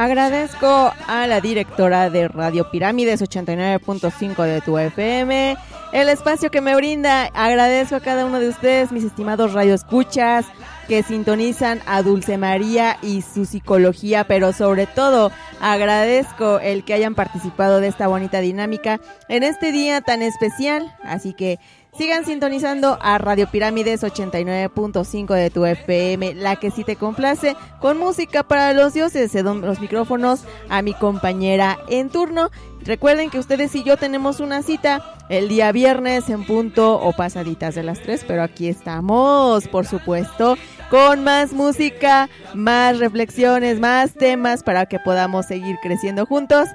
[0.00, 5.58] Agradezco a la directora de Radio Pirámides 89.5 de tu FM
[5.92, 7.24] el espacio que me brinda.
[7.34, 10.46] Agradezco a cada uno de ustedes, mis estimados radioescuchas,
[10.88, 17.14] que sintonizan a Dulce María y su psicología, pero sobre todo agradezco el que hayan
[17.14, 20.94] participado de esta bonita dinámica en este día tan especial.
[21.04, 21.58] Así que
[22.00, 27.98] Sigan sintonizando a Radio Pirámides 89.5 de tu FM, la que sí te complace, con
[27.98, 29.30] música para los dioses.
[29.30, 32.50] Cedo los micrófonos a mi compañera en turno.
[32.80, 37.74] Recuerden que ustedes y yo tenemos una cita el día viernes en punto o pasaditas
[37.74, 40.56] de las 3, pero aquí estamos, por supuesto,
[40.88, 46.66] con más música, más reflexiones, más temas para que podamos seguir creciendo juntos,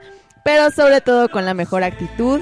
[0.43, 2.41] pero sobre todo con la mejor actitud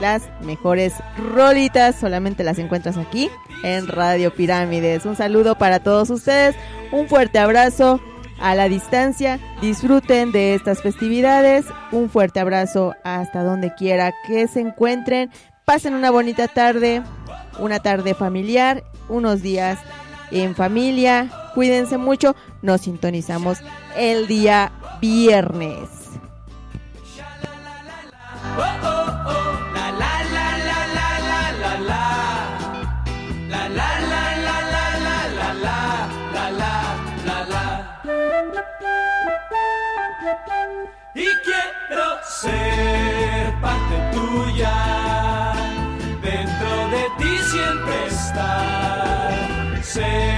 [0.00, 1.96] las mejores rolitas.
[1.96, 3.30] Solamente las encuentras aquí
[3.62, 5.06] en Radio Pirámides.
[5.06, 6.56] Un saludo para todos ustedes,
[6.92, 8.00] un fuerte abrazo
[8.40, 14.60] a la distancia, disfruten de estas festividades, un fuerte abrazo hasta donde quiera que se
[14.60, 15.30] encuentren,
[15.66, 17.02] pasen una bonita tarde,
[17.58, 19.78] una tarde familiar, unos días
[20.30, 23.58] en familia, cuídense mucho, nos sintonizamos
[23.96, 25.88] el día viernes.
[27.18, 27.82] La la
[28.84, 29.59] la
[41.12, 45.52] Y quiero ser parte tuya,
[46.22, 49.82] dentro de ti siempre estar.
[49.82, 50.29] Ser